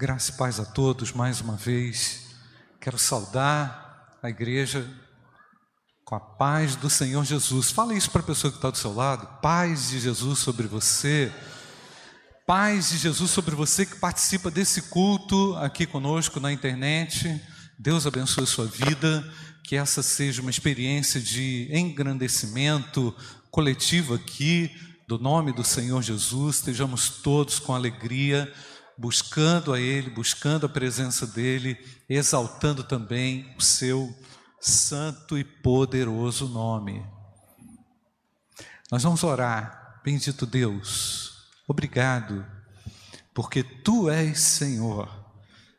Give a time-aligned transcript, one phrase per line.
[0.00, 2.26] Graça e paz a todos mais uma vez.
[2.80, 4.88] Quero saudar a igreja
[6.04, 7.72] com a paz do Senhor Jesus.
[7.72, 9.26] Fala isso para a pessoa que está do seu lado.
[9.42, 11.32] Paz de Jesus sobre você.
[12.46, 17.42] Paz de Jesus sobre você que participa desse culto aqui conosco na internet.
[17.76, 19.28] Deus abençoe a sua vida.
[19.64, 23.12] Que essa seja uma experiência de engrandecimento
[23.50, 24.70] coletivo aqui
[25.08, 26.58] do nome do Senhor Jesus.
[26.58, 28.54] Estejamos todos com alegria
[28.98, 31.78] buscando a Ele, buscando a presença dEle,
[32.08, 34.12] exaltando também o seu
[34.60, 37.06] santo e poderoso nome.
[38.90, 42.44] Nós vamos orar, bendito Deus, obrigado,
[43.32, 45.08] porque Tu és Senhor.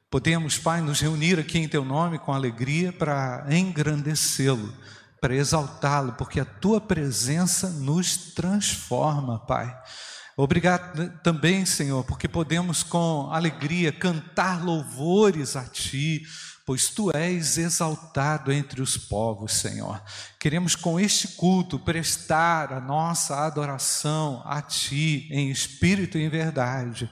[0.09, 4.73] Podemos, Pai, nos reunir aqui em Teu nome com alegria para engrandecê-lo,
[5.19, 9.75] para exaltá-lo, porque a Tua presença nos transforma, Pai.
[10.41, 16.25] Obrigado também, Senhor, porque podemos com alegria cantar louvores a Ti,
[16.65, 20.01] pois Tu és exaltado entre os povos, Senhor.
[20.39, 27.11] Queremos com este culto prestar a nossa adoração a Ti em espírito e em verdade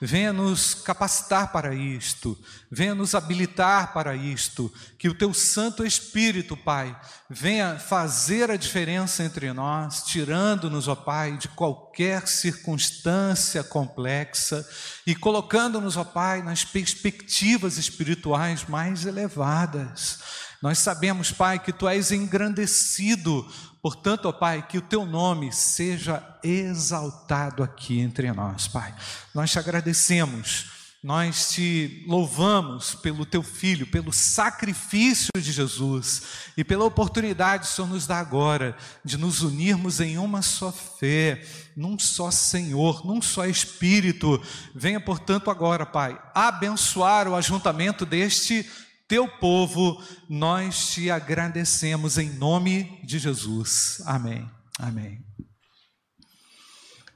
[0.00, 2.38] venha nos capacitar para isto,
[2.70, 6.96] venha nos habilitar para isto, que o Teu Santo Espírito, Pai,
[7.28, 14.66] venha fazer a diferença entre nós, tirando-nos, ó Pai, de qualquer circunstância complexa
[15.06, 20.20] e colocando-nos, ó Pai, nas perspectivas espirituais mais elevadas.
[20.60, 23.46] Nós sabemos, Pai, que Tu és engrandecido
[23.80, 28.94] Portanto, ó Pai, que o teu nome seja exaltado aqui entre nós, Pai.
[29.32, 30.66] Nós te agradecemos,
[31.02, 36.22] nós te louvamos pelo teu filho, pelo sacrifício de Jesus
[36.56, 40.72] e pela oportunidade que o Senhor nos dá agora de nos unirmos em uma só
[40.72, 44.42] fé, num só Senhor, num só Espírito.
[44.74, 48.68] Venha, portanto, agora, Pai, abençoar o ajuntamento deste
[49.08, 54.02] teu povo, nós te agradecemos em nome de Jesus.
[54.04, 54.48] Amém.
[54.78, 55.24] Amém.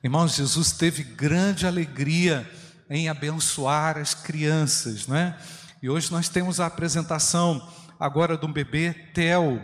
[0.03, 2.51] Irmãos, Jesus teve grande alegria
[2.89, 5.39] em abençoar as crianças, não é?
[5.83, 9.63] E hoje nós temos a apresentação agora de um bebê, Theo.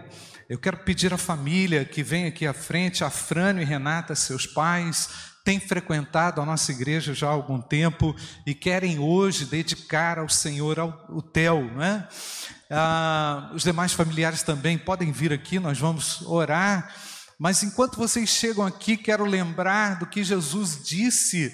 [0.49, 4.47] Eu quero pedir à família que vem aqui à frente, a Frânio e Renata, seus
[4.47, 5.09] pais,
[5.49, 8.15] têm frequentado a nossa igreja já há algum tempo
[8.45, 11.23] e querem hoje dedicar ao Senhor ao, o
[11.75, 12.07] não é?
[12.71, 16.95] Ah, os demais familiares também podem vir aqui, nós vamos orar.
[17.39, 21.51] Mas enquanto vocês chegam aqui, quero lembrar do que Jesus disse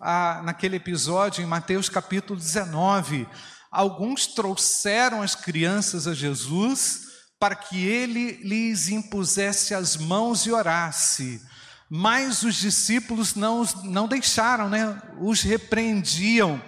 [0.00, 3.28] ah, naquele episódio em Mateus capítulo 19.
[3.70, 7.02] Alguns trouxeram as crianças a Jesus
[7.38, 11.40] para que ele lhes impusesse as mãos e orasse.
[11.88, 15.00] Mas os discípulos não, não deixaram, né?
[15.20, 16.60] os repreendiam.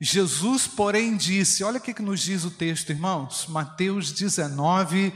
[0.00, 5.12] Jesus, porém, disse: olha o que nos diz o texto, irmãos, Mateus 19,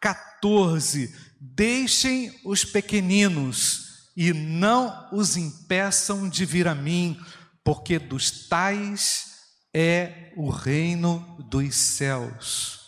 [0.00, 3.86] 14: Deixem os pequeninos
[4.16, 7.18] e não os impeçam de vir a mim,
[7.62, 9.26] porque dos tais
[9.74, 12.80] é o reino dos céus.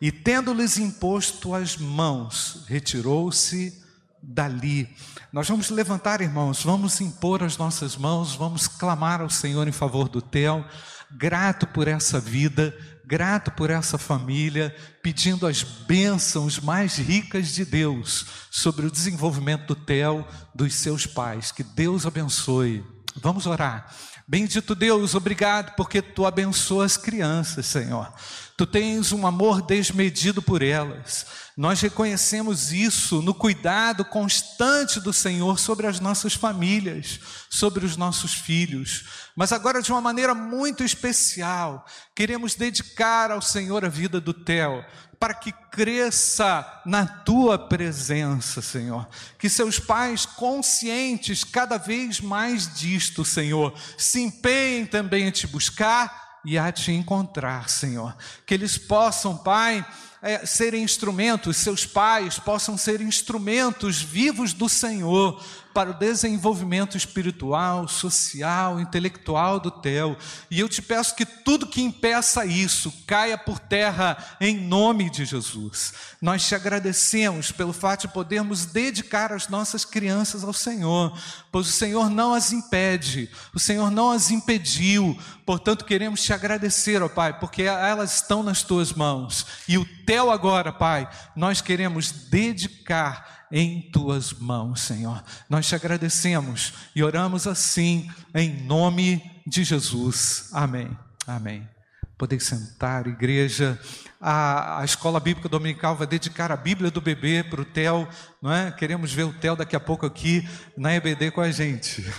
[0.00, 3.81] E tendo-lhes imposto as mãos, retirou-se
[4.22, 4.88] dali.
[5.32, 10.08] Nós vamos levantar, irmãos, vamos impor as nossas mãos, vamos clamar ao Senhor em favor
[10.08, 10.64] do Theo,
[11.10, 18.26] grato por essa vida, grato por essa família, pedindo as bênçãos mais ricas de Deus
[18.50, 21.50] sobre o desenvolvimento do Theo, dos seus pais.
[21.50, 22.84] Que Deus abençoe.
[23.16, 23.92] Vamos orar.
[24.26, 28.12] Bendito Deus, obrigado porque tu abençoas as crianças, Senhor.
[28.56, 31.26] Tu tens um amor desmedido por elas.
[31.56, 37.18] Nós reconhecemos isso no cuidado constante do Senhor sobre as nossas famílias,
[37.50, 39.04] sobre os nossos filhos.
[39.34, 41.84] Mas agora, de uma maneira muito especial,
[42.14, 44.84] queremos dedicar ao Senhor a vida do Theo,
[45.22, 49.08] para que cresça na tua presença, Senhor.
[49.38, 56.40] Que seus pais, conscientes cada vez mais disto, Senhor, se empenhem também em te buscar
[56.44, 58.16] e a te encontrar, Senhor.
[58.44, 59.86] Que eles possam, Pai,
[60.20, 65.40] é, serem instrumentos, seus pais possam ser instrumentos vivos do Senhor
[65.72, 70.16] para o desenvolvimento espiritual, social, intelectual do Theo.
[70.50, 75.24] E eu te peço que tudo que impeça isso caia por terra em nome de
[75.24, 75.94] Jesus.
[76.20, 81.18] Nós te agradecemos pelo fato de podermos dedicar as nossas crianças ao Senhor,
[81.50, 85.18] pois o Senhor não as impede, o Senhor não as impediu.
[85.44, 89.46] Portanto, queremos te agradecer, ó Pai, porque elas estão nas tuas mãos.
[89.66, 95.22] E o Theo agora, Pai, nós queremos dedicar em tuas mãos, Senhor.
[95.48, 100.48] Nós te agradecemos e oramos assim, em nome de Jesus.
[100.52, 100.96] Amém.
[101.26, 101.68] Amém.
[102.16, 103.78] Poder sentar, igreja.
[104.18, 108.08] A, a escola bíblica dominical vai dedicar a Bíblia do bebê para o Theo,
[108.40, 108.72] não é?
[108.72, 112.04] Queremos ver o Theo daqui a pouco aqui na EBD com a gente.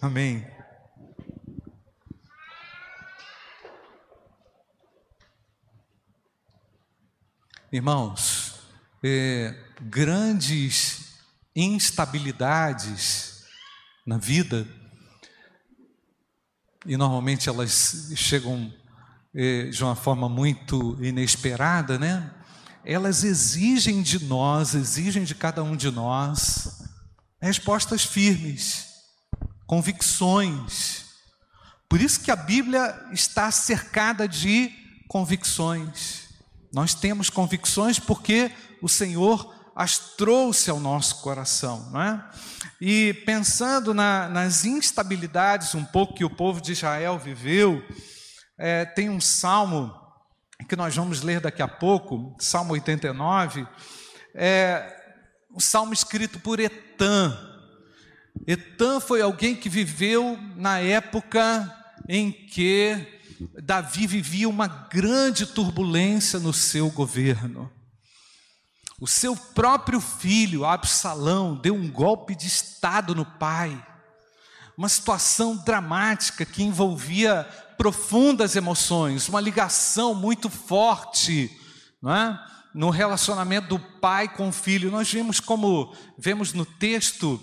[0.00, 0.59] Amém.
[7.72, 8.54] Irmãos,
[9.00, 11.20] é, grandes
[11.54, 13.44] instabilidades
[14.04, 14.66] na vida,
[16.84, 18.74] e normalmente elas chegam
[19.32, 22.34] é, de uma forma muito inesperada, né?
[22.84, 26.82] Elas exigem de nós, exigem de cada um de nós
[27.40, 28.86] respostas firmes,
[29.64, 31.04] convicções.
[31.88, 34.72] Por isso que a Bíblia está cercada de
[35.06, 36.29] convicções.
[36.72, 38.50] Nós temos convicções porque
[38.80, 42.30] o Senhor as trouxe ao nosso coração, não é?
[42.80, 47.82] E pensando na, nas instabilidades um pouco que o povo de Israel viveu,
[48.58, 49.94] é, tem um salmo
[50.68, 53.66] que nós vamos ler daqui a pouco, Salmo 89,
[54.34, 54.96] é
[55.54, 57.36] um salmo escrito por Etan.
[58.46, 61.74] Etan foi alguém que viveu na época
[62.08, 63.19] em que
[63.62, 67.70] Davi vivia uma grande turbulência no seu governo.
[69.00, 73.82] O seu próprio filho, Absalão, deu um golpe de estado no pai.
[74.76, 77.44] Uma situação dramática que envolvia
[77.78, 81.50] profundas emoções, uma ligação muito forte,
[82.02, 82.46] não é?
[82.74, 84.90] no relacionamento do pai com o filho.
[84.90, 87.40] Nós vimos como vemos no texto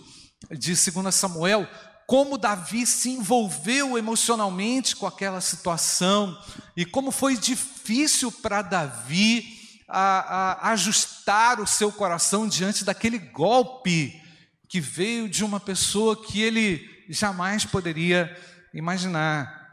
[0.52, 1.68] de 2 Samuel
[2.08, 6.42] como Davi se envolveu emocionalmente com aquela situação
[6.76, 9.46] e como foi difícil para Davi
[9.90, 14.24] a, a, ajustar o seu coração diante daquele golpe
[14.70, 18.34] que veio de uma pessoa que ele jamais poderia
[18.74, 19.68] imaginar.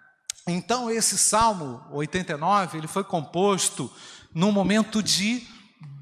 [0.48, 3.88] Então esse Salmo 89, ele foi composto
[4.34, 5.46] num momento de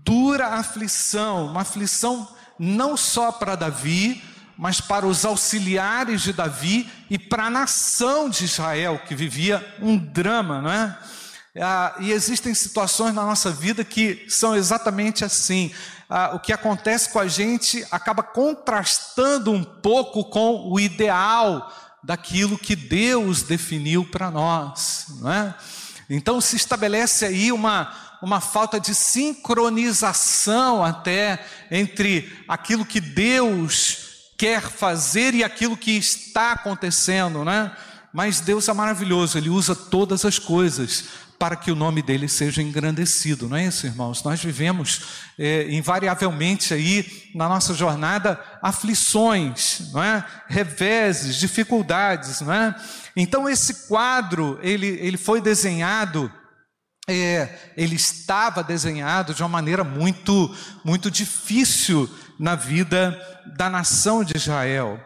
[0.03, 2.27] dura aflição, uma aflição
[2.59, 8.45] não só para Davi, mas para os auxiliares de Davi e para a nação de
[8.45, 10.99] Israel, que vivia um drama, não é?
[11.61, 15.71] Ah, e existem situações na nossa vida que são exatamente assim.
[16.09, 21.71] Ah, o que acontece com a gente acaba contrastando um pouco com o ideal
[22.03, 25.55] daquilo que Deus definiu para nós, não é?
[26.09, 34.12] Então se estabelece aí uma, uma falta de sincronização até entre aquilo que Deus
[34.43, 37.71] quer fazer e aquilo que está acontecendo, né?
[38.13, 41.05] Mas Deus é maravilhoso, Ele usa todas as coisas
[41.39, 44.25] para que o nome dele seja engrandecido, não é isso, irmãos?
[44.25, 45.03] Nós vivemos
[45.39, 50.25] é, invariavelmente aí na nossa jornada aflições, não é?
[50.49, 52.75] Reveses, dificuldades, não é?
[53.15, 56.29] Então esse quadro ele, ele foi desenhado
[57.09, 60.55] é, ele estava desenhado de uma maneira muito,
[60.85, 63.21] muito difícil na vida
[63.57, 65.01] da nação de Israel.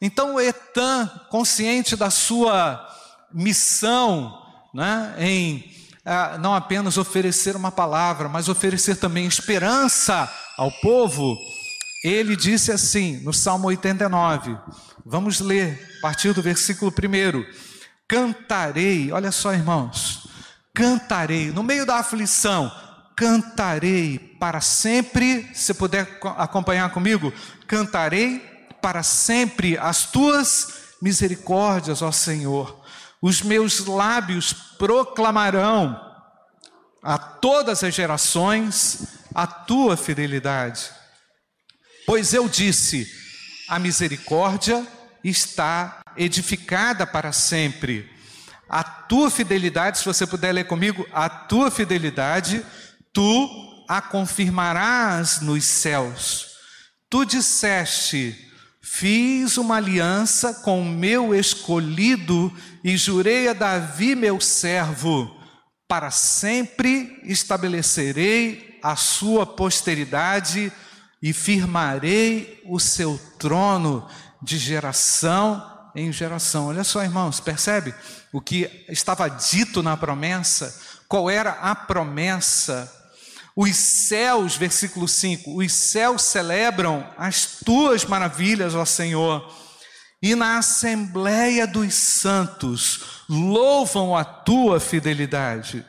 [0.00, 2.86] Então, Etan, consciente da sua
[3.32, 4.32] missão,
[4.74, 5.74] né, em
[6.04, 11.36] ah, não apenas oferecer uma palavra, mas oferecer também esperança ao povo,
[12.04, 14.58] ele disse assim, no Salmo 89,
[15.06, 17.44] vamos ler, a partir do versículo 1:
[18.06, 20.28] Cantarei, olha só, irmãos,
[20.74, 22.70] cantarei, no meio da aflição,
[23.16, 25.48] cantarei para sempre.
[25.54, 27.32] Se puder acompanhar comigo,
[27.66, 28.40] cantarei
[28.82, 32.82] para sempre as tuas misericórdias, ó Senhor.
[33.20, 35.98] Os meus lábios proclamarão
[37.02, 40.90] a todas as gerações a tua fidelidade.
[42.06, 43.10] Pois eu disse:
[43.68, 44.86] a misericórdia
[45.22, 48.10] está edificada para sempre.
[48.68, 52.64] A tua fidelidade, se você puder ler comigo, a tua fidelidade
[53.14, 56.48] tu a confirmarás nos céus.
[57.08, 58.36] Tu disseste:
[58.82, 62.52] Fiz uma aliança com o meu escolhido
[62.82, 65.34] e jurei a Davi, meu servo,
[65.88, 70.70] para sempre estabelecerei a sua posteridade
[71.22, 74.06] e firmarei o seu trono
[74.42, 76.66] de geração em geração.
[76.66, 77.94] Olha só, irmãos, percebe
[78.32, 80.78] o que estava dito na promessa?
[81.08, 83.03] Qual era a promessa?
[83.56, 89.48] Os céus, versículo 5, os céus celebram as tuas maravilhas, ó Senhor,
[90.20, 95.84] e na assembleia dos santos louvam a tua fidelidade.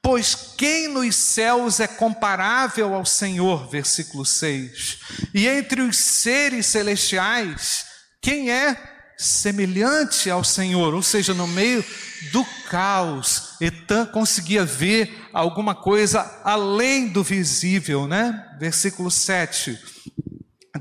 [0.00, 4.98] Pois quem nos céus é comparável ao Senhor, versículo 6,
[5.34, 7.84] e entre os seres celestiais,
[8.22, 11.84] quem é semelhante ao Senhor, ou seja, no meio
[12.30, 18.46] do caos, Etan conseguia ver alguma coisa além do visível, né?
[18.60, 19.76] Versículo 7.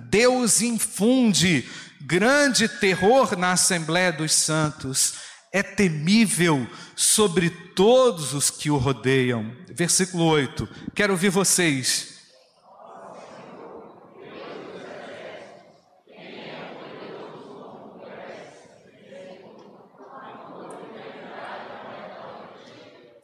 [0.09, 1.67] Deus infunde
[2.01, 5.15] grande terror na Assembleia dos Santos,
[5.51, 9.51] é temível sobre todos os que o rodeiam.
[9.73, 10.67] Versículo 8.
[10.93, 12.16] Quero ouvir vocês.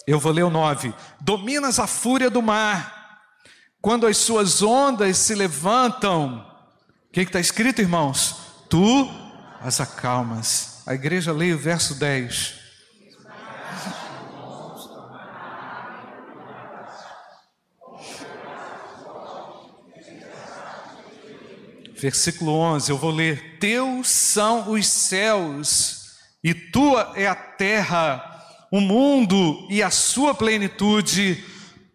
[0.05, 0.93] Eu vou ler o 9.
[1.19, 3.21] Dominas a fúria do mar,
[3.81, 6.45] quando as suas ondas se levantam.
[7.09, 8.35] O que está escrito, irmãos?
[8.69, 9.09] Tu
[9.61, 10.83] as acalmas.
[10.85, 12.61] A igreja lê o verso 10.
[21.95, 28.32] Versículo 11, eu vou ler: Teus são os céus, e tua é a terra
[28.73, 31.43] o mundo e a sua plenitude,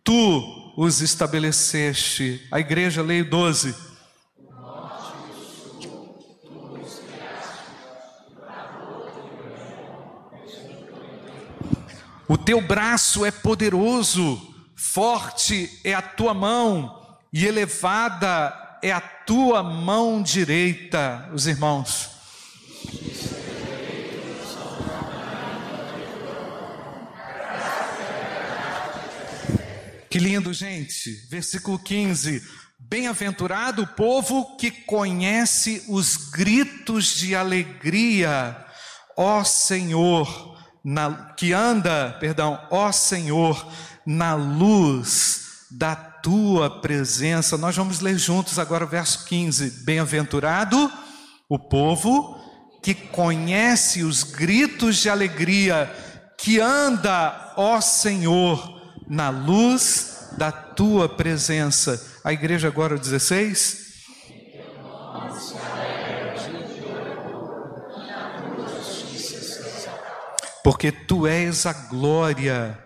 [0.05, 2.47] tu os estabeleceste.
[2.53, 3.75] A igreja, lei 12.
[12.29, 14.41] O teu braço é poderoso,
[14.77, 16.97] forte é a tua mão,
[17.33, 21.29] e elevada é a tua mão direita.
[21.35, 22.18] Os irmãos,
[30.19, 31.13] Que lindo, gente.
[31.31, 32.43] Versículo 15.
[32.77, 38.67] Bem-aventurado o povo que conhece os gritos de alegria,
[39.17, 43.65] ó Senhor, na, que anda, perdão, ó Senhor,
[44.05, 47.57] na luz da tua presença.
[47.57, 49.85] Nós vamos ler juntos agora o verso 15.
[49.85, 50.93] Bem-aventurado
[51.49, 52.37] o povo
[52.83, 55.89] que conhece os gritos de alegria,
[56.37, 58.78] que anda, ó Senhor,
[59.09, 62.21] na luz da tua presença.
[62.23, 63.89] A igreja agora o 16.
[70.63, 72.79] Porque tu és a glória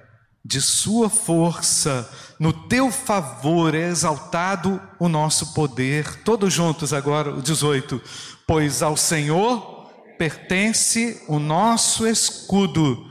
[0.45, 6.23] de sua força, no teu favor é exaltado o nosso poder.
[6.23, 8.00] Todos juntos agora, o 18.
[8.47, 13.11] Pois ao Senhor pertence o nosso escudo,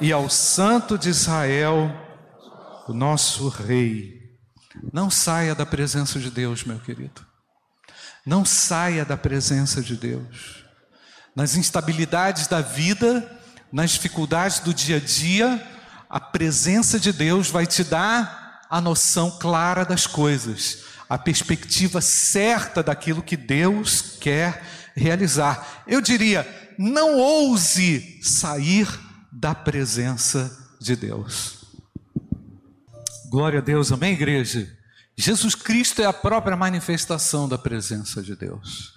[0.00, 2.07] e ao Santo de Israel
[2.88, 4.18] o nosso Rei.
[4.92, 7.26] Não saia da presença de Deus, meu querido.
[8.24, 10.64] Não saia da presença de Deus.
[11.34, 13.38] Nas instabilidades da vida,
[13.72, 15.66] nas dificuldades do dia a dia,
[16.08, 22.82] a presença de Deus vai te dar a noção clara das coisas, a perspectiva certa
[22.82, 24.62] daquilo que Deus quer
[24.94, 25.84] realizar.
[25.86, 26.46] Eu diria,
[26.78, 28.88] não ouse sair
[29.30, 31.57] da presença de Deus.
[33.30, 34.74] Glória a Deus, amém, igreja?
[35.14, 38.94] Jesus Cristo é a própria manifestação da presença de Deus.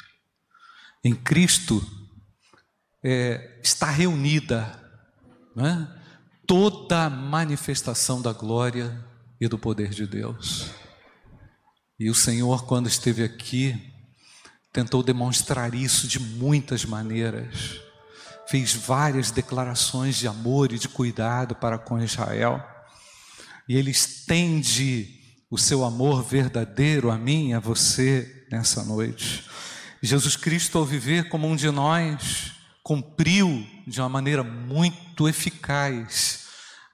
[1.03, 1.85] Em Cristo
[3.03, 4.79] é, está reunida
[5.57, 5.85] é?
[6.47, 9.03] toda a manifestação da glória
[9.39, 10.71] e do poder de Deus.
[11.99, 13.91] E o Senhor, quando esteve aqui,
[14.71, 17.81] tentou demonstrar isso de muitas maneiras.
[18.47, 22.70] Fez várias declarações de amor e de cuidado para com Israel
[23.67, 29.43] e Ele estende o seu amor verdadeiro a mim e a você nessa noite.
[30.01, 32.53] Jesus Cristo, ao viver como um de nós,
[32.83, 36.41] cumpriu de uma maneira muito eficaz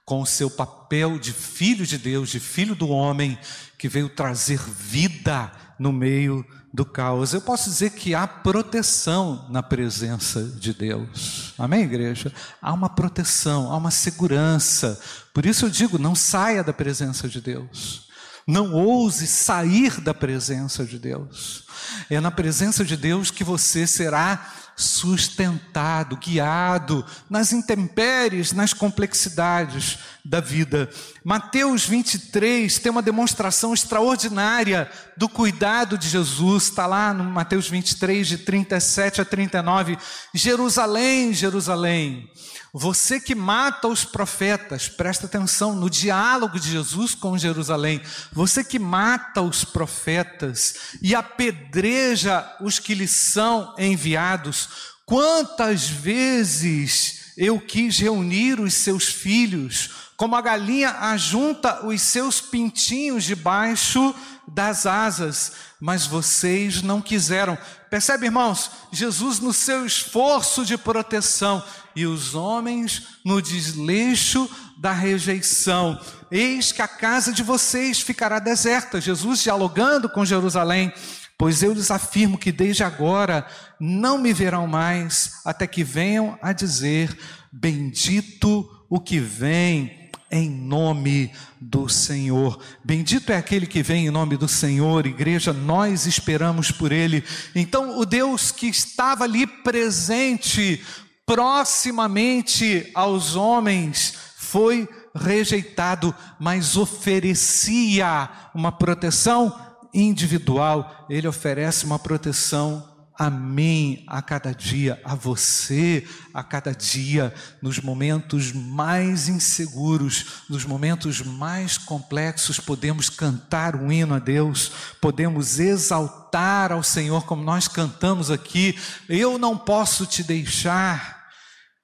[0.04, 3.38] com o seu papel de filho de Deus, de filho do homem,
[3.78, 7.32] que veio trazer vida no meio do caos.
[7.32, 11.54] Eu posso dizer que há proteção na presença de Deus.
[11.58, 12.32] Amém, igreja?
[12.60, 15.00] Há uma proteção, há uma segurança.
[15.32, 18.06] Por isso eu digo: não saia da presença de Deus.
[18.46, 21.64] Não ouse sair da presença de Deus.
[22.08, 30.40] É na presença de Deus que você será sustentado, guiado nas intempéries, nas complexidades da
[30.40, 30.88] vida.
[31.24, 38.28] Mateus 23 tem uma demonstração extraordinária do cuidado de Jesus, está lá no Mateus 23,
[38.28, 39.98] de 37 a 39.
[40.32, 42.30] Jerusalém, Jerusalém,
[42.72, 48.02] você que mata os profetas, presta atenção no diálogo de Jesus com Jerusalém.
[48.32, 54.68] Você que mata os profetas e apedreja os que lhes são enviados,
[55.06, 63.22] quantas vezes eu quis reunir os seus filhos como a galinha ajunta os seus pintinhos
[63.22, 64.12] debaixo
[64.48, 67.56] das asas, mas vocês não quiseram.
[67.88, 68.68] Percebe, irmãos?
[68.90, 71.62] Jesus no seu esforço de proteção
[71.98, 76.00] e os homens no desleixo da rejeição.
[76.30, 79.00] Eis que a casa de vocês ficará deserta.
[79.00, 80.92] Jesus dialogando com Jerusalém.
[81.36, 83.44] Pois eu lhes afirmo que desde agora
[83.80, 87.16] não me verão mais, até que venham a dizer:
[87.50, 92.60] Bendito o que vem em nome do Senhor.
[92.84, 97.24] Bendito é aquele que vem em nome do Senhor, igreja, nós esperamos por ele.
[97.54, 100.82] Então, o Deus que estava ali presente,
[101.28, 109.54] proximamente aos homens, foi rejeitado, mas oferecia uma proteção
[109.92, 117.34] individual, ele oferece uma proteção a mim a cada dia, a você a cada dia,
[117.60, 124.70] nos momentos mais inseguros, nos momentos mais complexos, podemos cantar um hino a Deus,
[125.00, 128.78] podemos exaltar ao Senhor, como nós cantamos aqui.
[129.08, 131.17] Eu não posso te deixar,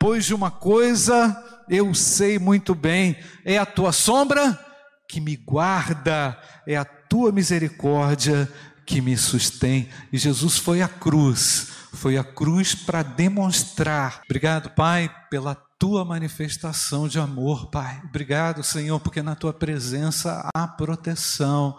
[0.04, 4.60] pois de uma coisa eu sei muito bem, é a tua sombra
[5.08, 8.46] que me guarda, é a tua misericórdia
[8.84, 9.88] que me sustém.
[10.12, 14.20] E Jesus foi à cruz, foi à cruz para demonstrar.
[14.26, 18.02] Obrigado, Pai, pela tua manifestação de amor, Pai.
[18.04, 21.78] Obrigado, Senhor, porque na tua presença há proteção.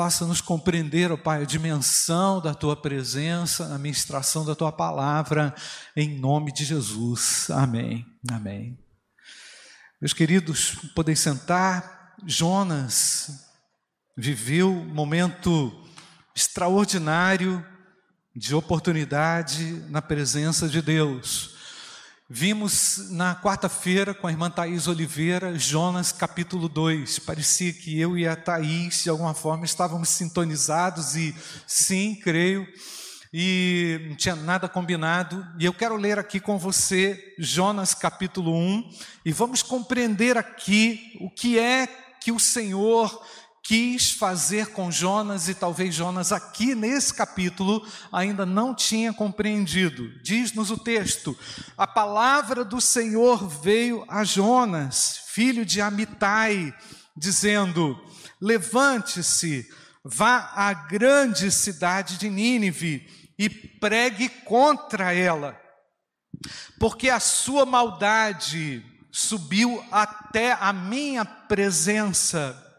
[0.00, 5.54] Faça-nos compreender, ó Pai, a dimensão da tua presença, a ministração da tua palavra,
[5.94, 7.50] em nome de Jesus.
[7.50, 8.06] Amém.
[8.32, 8.78] Amém.
[10.00, 12.14] Meus queridos, podem sentar.
[12.24, 13.44] Jonas
[14.16, 15.70] viveu um momento
[16.34, 17.62] extraordinário
[18.34, 21.59] de oportunidade na presença de Deus.
[22.32, 27.18] Vimos na quarta-feira com a irmã Thaís Oliveira, Jonas capítulo 2.
[27.18, 31.34] Parecia que eu e a Thaís, de alguma forma, estávamos sintonizados e
[31.66, 32.64] sim, creio,
[33.32, 35.44] e não tinha nada combinado.
[35.58, 38.90] E eu quero ler aqui com você Jonas capítulo 1
[39.24, 41.88] e vamos compreender aqui o que é
[42.20, 43.26] que o Senhor
[43.62, 50.08] quis fazer com Jonas e talvez Jonas aqui nesse capítulo ainda não tinha compreendido.
[50.22, 51.36] Diz-nos o texto:
[51.76, 56.74] a palavra do Senhor veio a Jonas, filho de Amitai,
[57.16, 57.98] dizendo:
[58.40, 59.68] Levante-se,
[60.04, 63.06] vá à grande cidade de Nínive
[63.38, 65.58] e pregue contra ela,
[66.78, 72.69] porque a sua maldade subiu até a minha presença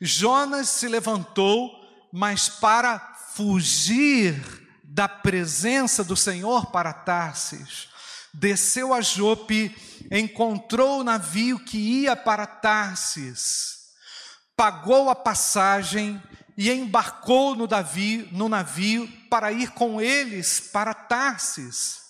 [0.00, 1.70] Jonas se levantou,
[2.12, 2.98] mas para
[3.34, 4.40] fugir
[4.82, 7.88] da presença do Senhor para Tarsis.
[8.32, 9.74] Desceu a Jope,
[10.10, 13.90] encontrou o navio que ia para Tarsis,
[14.56, 16.22] pagou a passagem
[16.56, 22.00] e embarcou no navio, no navio para ir com eles para Tarsis,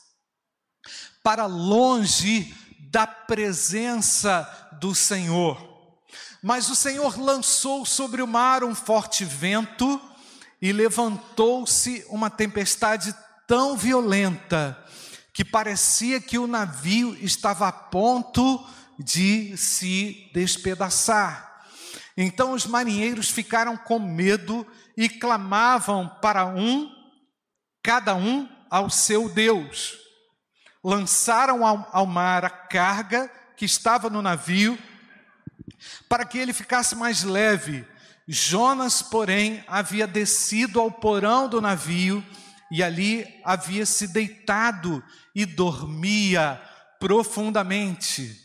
[1.23, 2.55] para longe
[2.91, 4.49] da presença
[4.81, 5.76] do Senhor.
[6.43, 10.01] Mas o Senhor lançou sobre o mar um forte vento
[10.61, 13.15] e levantou-se uma tempestade
[13.47, 14.83] tão violenta
[15.33, 18.67] que parecia que o navio estava a ponto
[18.99, 21.63] de se despedaçar.
[22.17, 26.91] Então os marinheiros ficaram com medo e clamavam para um,
[27.83, 29.99] cada um ao seu Deus.
[30.83, 34.79] Lançaram ao, ao mar a carga que estava no navio
[36.09, 37.87] para que ele ficasse mais leve.
[38.29, 42.25] Jonas, porém, havia descido ao porão do navio
[42.71, 45.03] e ali havia se deitado
[45.35, 46.61] e dormia
[46.99, 48.45] profundamente.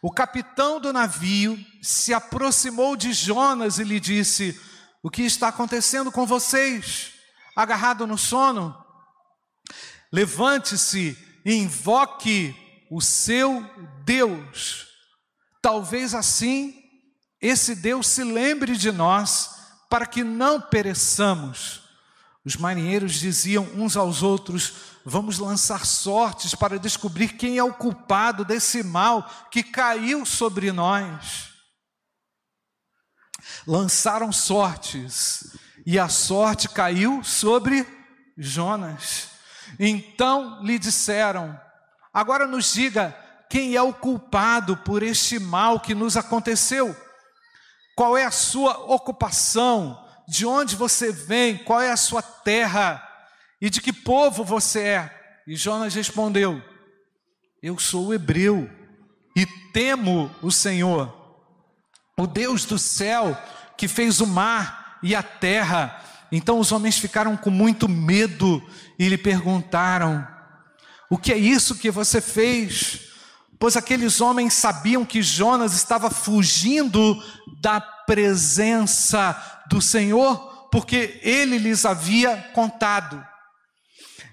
[0.00, 4.58] O capitão do navio se aproximou de Jonas e lhe disse:
[5.02, 7.12] O que está acontecendo com vocês?
[7.56, 8.76] Agarrado no sono?
[10.12, 12.54] Levante-se e invoque
[12.90, 13.62] o seu
[14.04, 14.87] Deus.
[15.60, 16.74] Talvez assim
[17.40, 19.56] esse Deus se lembre de nós
[19.88, 21.82] para que não pereçamos.
[22.44, 28.44] Os marinheiros diziam uns aos outros: Vamos lançar sortes para descobrir quem é o culpado
[28.44, 31.48] desse mal que caiu sobre nós.
[33.66, 37.86] Lançaram sortes e a sorte caiu sobre
[38.36, 39.28] Jonas.
[39.78, 41.58] Então lhe disseram:
[42.12, 43.16] Agora nos diga
[43.48, 46.94] quem é o culpado por este mal que nos aconteceu.
[47.96, 50.06] Qual é a sua ocupação?
[50.28, 51.56] De onde você vem?
[51.56, 53.02] Qual é a sua terra?
[53.60, 55.40] E de que povo você é?
[55.46, 56.62] E Jonas respondeu:
[57.62, 58.70] Eu sou hebreu
[59.34, 61.12] e temo o Senhor,
[62.16, 63.36] o Deus do céu,
[63.76, 66.04] que fez o mar e a terra.
[66.30, 68.62] Então os homens ficaram com muito medo
[68.98, 70.26] e lhe perguntaram:
[71.08, 73.07] O que é isso que você fez?
[73.58, 77.20] Pois aqueles homens sabiam que Jonas estava fugindo
[77.60, 79.36] da presença
[79.68, 83.24] do Senhor, porque ele lhes havia contado.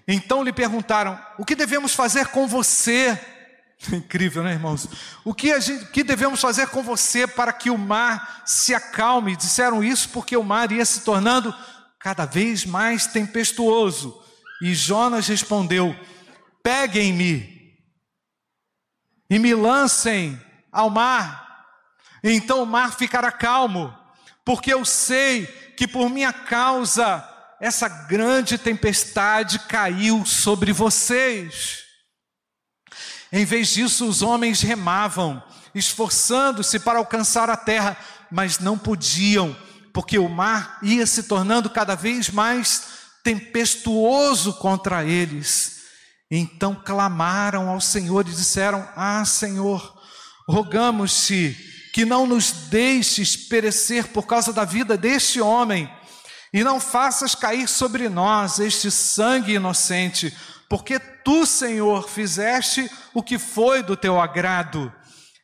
[0.07, 3.19] Então lhe perguntaram: O que devemos fazer com você?
[3.91, 4.87] Incrível, né, irmãos?
[5.23, 9.35] O que, gente, que devemos fazer com você para que o mar se acalme?
[9.35, 11.53] Disseram isso porque o mar ia se tornando
[11.99, 14.21] cada vez mais tempestuoso.
[14.61, 15.95] E Jonas respondeu:
[16.61, 17.54] Peguem-me
[19.29, 20.39] e me lancem
[20.71, 21.45] ao mar,
[22.23, 23.95] então o mar ficará calmo,
[24.43, 25.45] porque eu sei
[25.77, 27.23] que por minha causa
[27.59, 31.83] essa grande tempestade caiu sobre vocês.
[33.31, 35.41] Em vez disso, os homens remavam,
[35.73, 37.97] esforçando-se para alcançar a terra,
[38.31, 39.55] mas não podiam,
[39.93, 42.83] porque o mar ia se tornando cada vez mais
[43.23, 45.74] tempestuoso contra eles.
[46.37, 49.93] Então clamaram ao Senhor e disseram: Ah, Senhor,
[50.47, 51.55] rogamos-te
[51.93, 55.89] que não nos deixes perecer por causa da vida deste homem,
[56.53, 60.35] e não faças cair sobre nós este sangue inocente
[60.69, 64.93] porque tu, Senhor, fizeste o que foi do teu agrado.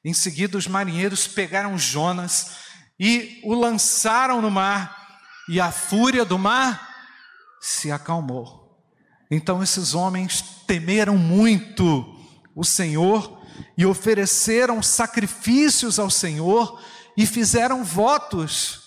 [0.03, 2.51] Em seguida, os marinheiros pegaram Jonas
[2.99, 6.89] e o lançaram no mar, e a fúria do mar
[7.59, 8.60] se acalmou.
[9.31, 12.05] Então, esses homens temeram muito
[12.53, 13.41] o Senhor
[13.77, 16.79] e ofereceram sacrifícios ao Senhor
[17.17, 18.81] e fizeram votos.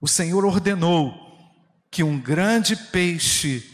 [0.00, 1.14] O Senhor ordenou
[1.90, 3.66] que um grande peixe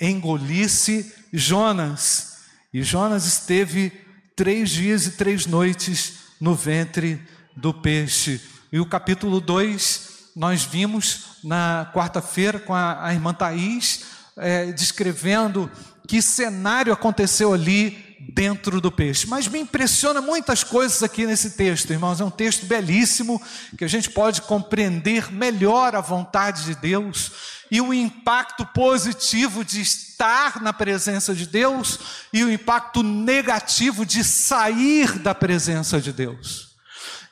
[0.00, 2.38] engolisse Jonas.
[2.72, 3.92] E Jonas esteve
[4.36, 7.20] três dias e três noites no ventre
[7.56, 8.40] do peixe.
[8.72, 14.04] E o capítulo 2, nós vimos na quarta-feira com a, a, irmã Thaís,
[14.40, 15.70] é, descrevendo
[16.08, 19.26] que cenário aconteceu ali dentro do peixe.
[19.26, 22.20] Mas me impressiona muitas coisas aqui nesse texto, irmãos.
[22.20, 23.40] É um texto belíssimo
[23.76, 27.32] que a gente pode compreender melhor a vontade de Deus
[27.70, 31.98] e o impacto positivo de estar na presença de Deus
[32.32, 36.70] e o impacto negativo de sair da presença de Deus.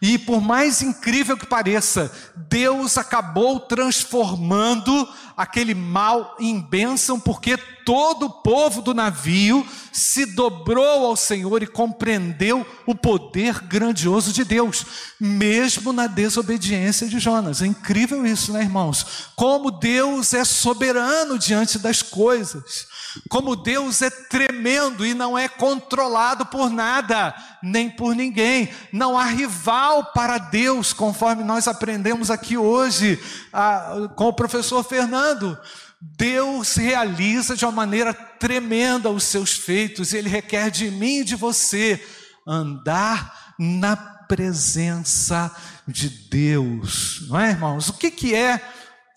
[0.00, 5.08] E por mais incrível que pareça, Deus acabou transformando
[5.38, 11.66] aquele mal em bênção, porque todo o povo do navio se dobrou ao Senhor e
[11.66, 14.84] compreendeu o poder grandioso de Deus,
[15.18, 17.62] mesmo na desobediência de Jonas.
[17.62, 19.30] É incrível isso, né, irmãos?
[19.36, 22.88] Como Deus é soberano diante das coisas.
[23.28, 28.70] Como Deus é tremendo e não é controlado por nada, nem por ninguém.
[28.92, 33.18] Não há rival para Deus, conforme nós aprendemos aqui hoje
[33.52, 35.27] ah, com o professor Fernando.
[36.00, 41.34] Deus realiza de uma maneira tremenda os seus feitos, Ele requer de mim e de
[41.34, 42.04] você
[42.46, 45.50] andar na presença
[45.86, 47.88] de Deus, não é, irmãos?
[47.88, 48.62] O que, que é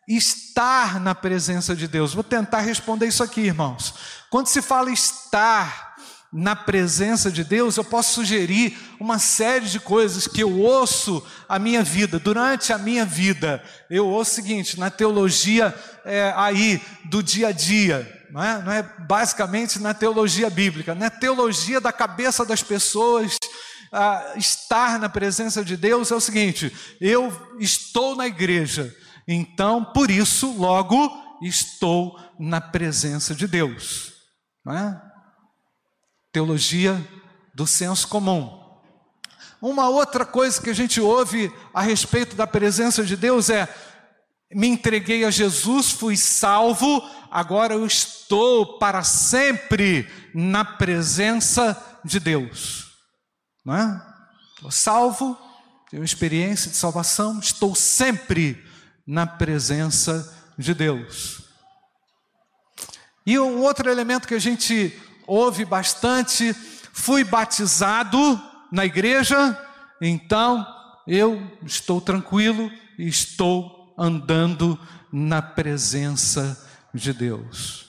[0.08, 2.13] estar na presença de Deus?
[2.13, 3.93] Vou tentar responder isso aqui, irmãos.
[4.30, 5.90] Quando se fala estar
[6.32, 11.60] na presença de Deus, eu posso sugerir uma série de coisas que eu ouço a
[11.60, 13.62] minha vida, durante a minha vida.
[13.89, 18.63] Eu ouço o seguinte, na teologia é, aí do dia a dia, não é?
[18.63, 23.38] não é basicamente na teologia bíblica, na teologia da cabeça das pessoas,
[24.38, 28.96] estar na presença de Deus é o seguinte: eu estou na igreja,
[29.28, 34.13] então, por isso, logo estou na presença de Deus.
[34.65, 35.11] Não é?
[36.32, 37.06] Teologia
[37.54, 38.60] do senso comum.
[39.62, 43.67] Uma outra coisa que a gente ouve a respeito da presença de Deus é:
[44.54, 52.91] me entreguei a Jesus, fui salvo, agora eu estou para sempre na presença de Deus.
[53.63, 54.02] Não é?
[54.56, 55.38] Estou salvo,
[55.89, 58.63] tenho experiência de salvação, estou sempre
[59.06, 61.41] na presença de Deus.
[63.26, 66.54] E um outro elemento que a gente ouve bastante,
[66.94, 69.58] fui batizado na igreja,
[70.02, 70.66] então
[71.08, 74.80] eu estou tranquilo e estou andando
[75.12, 77.88] na presença de Deus.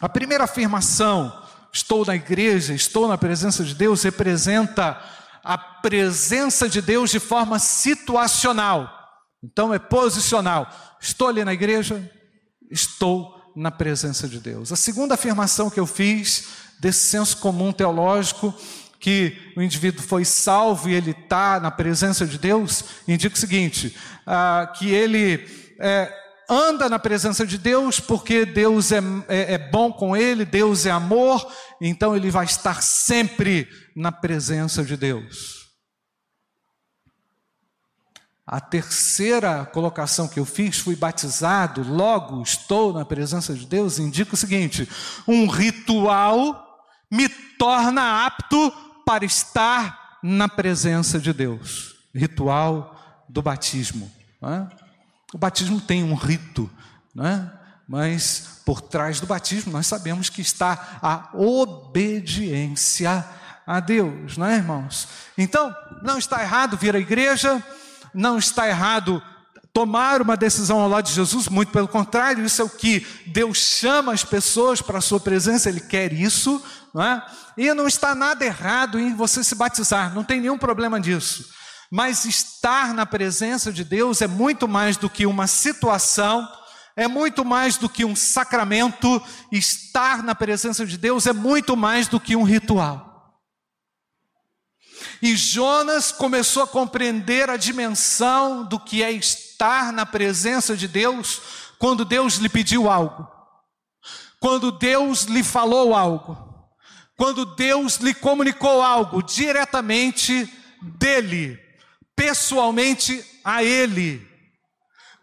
[0.00, 1.32] A primeira afirmação,
[1.72, 5.00] estou na igreja, estou na presença de Deus, representa
[5.42, 8.94] a presença de Deus de forma situacional.
[9.42, 10.68] Então é posicional.
[11.00, 12.10] Estou ali na igreja,
[12.70, 14.70] estou na presença de Deus.
[14.70, 16.46] A segunda afirmação que eu fiz
[16.78, 18.54] desse senso comum teológico
[19.00, 23.96] que o indivíduo foi salvo e ele está na presença de Deus, indica o seguinte:
[24.24, 25.44] ah, que ele
[25.80, 26.12] é,
[26.48, 30.92] anda na presença de Deus porque Deus é, é, é bom com ele, Deus é
[30.92, 31.44] amor,
[31.80, 35.57] então ele vai estar sempre na presença de Deus.
[38.50, 44.32] A terceira colocação que eu fiz, fui batizado, logo estou na presença de Deus, indica
[44.32, 44.88] o seguinte:
[45.28, 48.72] um ritual me torna apto
[49.04, 51.96] para estar na presença de Deus.
[52.14, 54.10] Ritual do batismo.
[54.42, 54.66] É?
[55.34, 56.70] O batismo tem um rito,
[57.20, 57.50] é?
[57.86, 63.26] mas por trás do batismo nós sabemos que está a obediência
[63.66, 65.06] a Deus, não é, irmãos?
[65.36, 67.62] Então, não está errado vir à igreja
[68.14, 69.22] não está errado
[69.72, 73.58] tomar uma decisão ao lado de Jesus, muito pelo contrário, isso é o que Deus
[73.58, 76.60] chama as pessoas para a sua presença, Ele quer isso,
[76.92, 77.24] não é?
[77.56, 81.48] E não está nada errado em você se batizar, não tem nenhum problema disso.
[81.90, 86.48] Mas estar na presença de Deus é muito mais do que uma situação,
[86.96, 92.08] é muito mais do que um sacramento, estar na presença de Deus é muito mais
[92.08, 93.07] do que um ritual.
[95.20, 101.40] E Jonas começou a compreender a dimensão do que é estar na presença de Deus
[101.78, 103.28] quando Deus lhe pediu algo,
[104.40, 106.36] quando Deus lhe falou algo,
[107.16, 110.48] quando Deus lhe comunicou algo diretamente
[110.80, 111.58] dele,
[112.14, 114.26] pessoalmente a ele.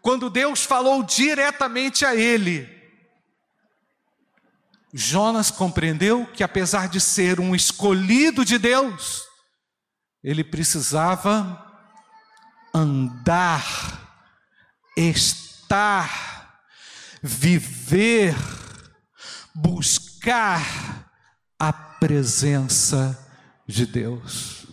[0.02, 2.68] Quando Deus falou diretamente a ele,
[4.92, 9.25] Jonas compreendeu que, apesar de ser um escolhido de Deus,
[10.26, 11.64] ele precisava
[12.74, 13.64] andar,
[14.96, 16.64] estar,
[17.22, 18.34] viver,
[19.54, 21.08] buscar
[21.56, 23.16] a presença
[23.68, 24.66] de Deus.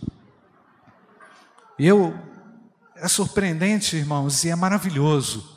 [1.78, 2.18] Eu
[2.96, 5.56] é surpreendente, irmãos, e é maravilhoso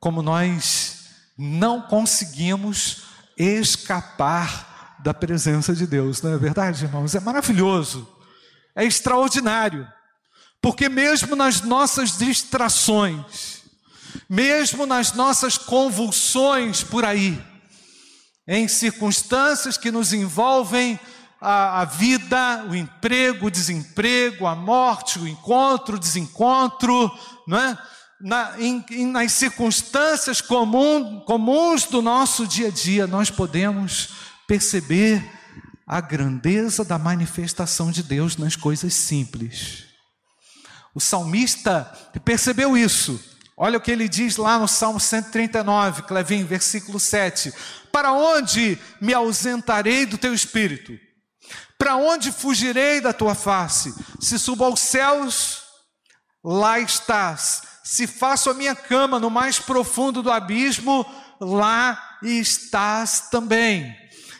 [0.00, 1.04] como nós
[1.38, 3.04] não conseguimos
[3.38, 7.14] escapar da presença de Deus, não é verdade, irmãos?
[7.14, 8.13] É maravilhoso
[8.74, 9.86] é extraordinário,
[10.60, 13.62] porque mesmo nas nossas distrações,
[14.28, 17.40] mesmo nas nossas convulsões por aí,
[18.46, 20.98] em circunstâncias que nos envolvem
[21.40, 27.10] a, a, vida, o emprego, o desemprego, a morte, o encontro, o desencontro,
[27.46, 27.78] não é?
[28.20, 34.10] Na, em, em, nas circunstâncias comum, comuns do nosso dia a dia, nós podemos
[34.46, 35.22] perceber
[35.86, 39.84] a grandeza da manifestação de Deus nas coisas simples.
[40.94, 41.84] O salmista
[42.24, 43.22] percebeu isso.
[43.56, 47.52] Olha o que ele diz lá no Salmo 139, Clevim, versículo 7.
[47.92, 50.98] Para onde me ausentarei do teu espírito?
[51.78, 53.94] Para onde fugirei da tua face?
[54.20, 55.62] Se subo aos céus,
[56.42, 57.62] lá estás.
[57.84, 61.04] Se faço a minha cama no mais profundo do abismo,
[61.40, 63.94] lá estás também.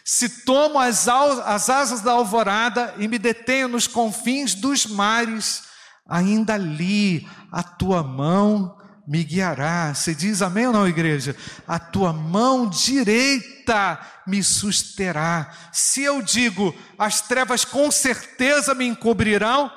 [0.05, 5.65] Se tomo as, as asas da alvorada e me detenho nos confins dos mares,
[6.07, 8.77] ainda ali a tua mão
[9.09, 9.95] me guiará.
[9.95, 11.35] Você diz amém ou não, igreja?
[11.67, 15.51] A tua mão direita me susterá.
[15.73, 19.71] Se eu digo, as trevas com certeza me encobrirão,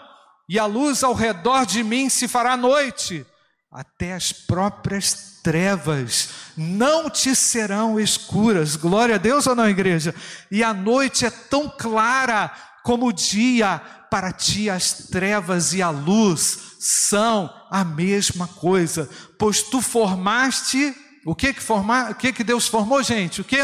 [0.49, 3.25] e a luz ao redor de mim se fará noite,
[3.77, 8.75] até as próprias trevas não te serão escuras.
[8.75, 10.15] Glória a Deus ou não, igreja?
[10.49, 12.51] E a noite é tão clara
[12.83, 19.61] como o dia, para ti as trevas e a luz são a mesma coisa, pois
[19.61, 23.41] tu formaste, o que que formar, o que que Deus formou, gente?
[23.41, 23.59] O que?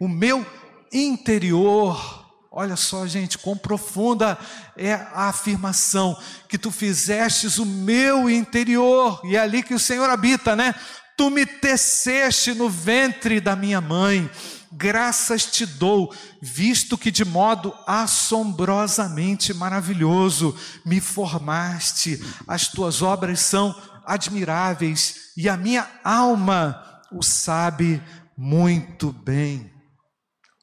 [0.00, 0.46] O meu
[0.90, 2.21] interior.
[2.54, 4.38] Olha só, gente, quão profunda
[4.76, 6.14] é a afirmação
[6.46, 10.74] que tu fizestes o meu interior, e é ali que o Senhor habita, né?
[11.16, 14.30] Tu me teceste no ventre da minha mãe,
[14.70, 23.74] graças te dou, visto que de modo assombrosamente maravilhoso me formaste, as tuas obras são
[24.04, 28.02] admiráveis e a minha alma o sabe
[28.36, 29.72] muito bem.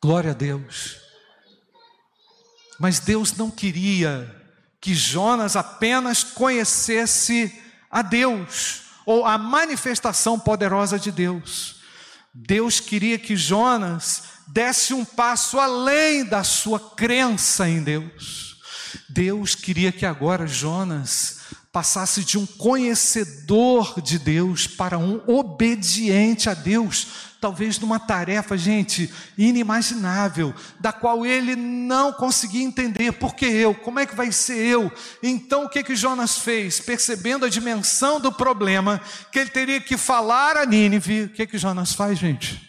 [0.04, 1.09] Glória a Deus.
[2.80, 4.36] Mas Deus não queria
[4.80, 7.54] que Jonas apenas conhecesse
[7.92, 11.78] a Deus ou a manifestação poderosa de Deus.
[12.34, 18.58] Deus queria que Jonas desse um passo além da sua crença em Deus.
[19.10, 21.40] Deus queria que agora Jonas
[21.72, 27.08] passasse de um conhecedor de Deus para um obediente a Deus,
[27.40, 33.74] talvez numa tarefa, gente, inimaginável, da qual ele não conseguia entender, por que eu?
[33.74, 34.92] Como é que vai ser eu?
[35.24, 36.80] Então o que que Jonas fez?
[36.80, 41.58] Percebendo a dimensão do problema, que ele teria que falar a Nínive, o que que
[41.58, 42.62] Jonas faz, gente?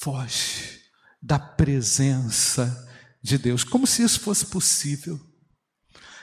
[0.00, 0.80] Foge
[1.22, 2.86] da presença
[3.22, 5.18] de Deus, como se isso fosse possível.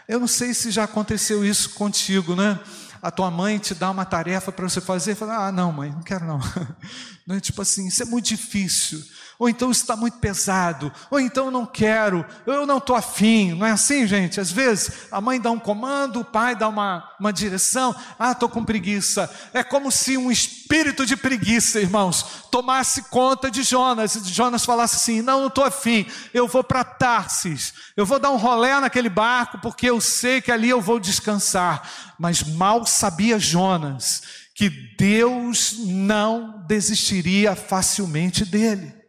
[0.07, 2.59] Eu não sei se já aconteceu isso contigo, né?
[3.01, 6.03] A tua mãe te dá uma tarefa para você fazer, fala: "Ah, não, mãe, não
[6.03, 6.39] quero não".
[7.25, 9.01] Não é tipo assim, isso é muito difícil
[9.41, 13.71] ou então está muito pesado, ou então não quero, eu não estou afim, não é
[13.71, 14.39] assim, gente?
[14.39, 18.47] Às vezes a mãe dá um comando, o pai dá uma, uma direção, ah, estou
[18.47, 19.27] com preguiça.
[19.51, 24.97] É como se um espírito de preguiça, irmãos, tomasse conta de Jonas, e Jonas falasse
[24.97, 29.09] assim: não, não estou afim, eu vou para Tarsis, eu vou dar um rolé naquele
[29.09, 31.81] barco, porque eu sei que ali eu vou descansar.
[32.19, 34.21] Mas mal sabia Jonas
[34.53, 39.00] que Deus não desistiria facilmente dele.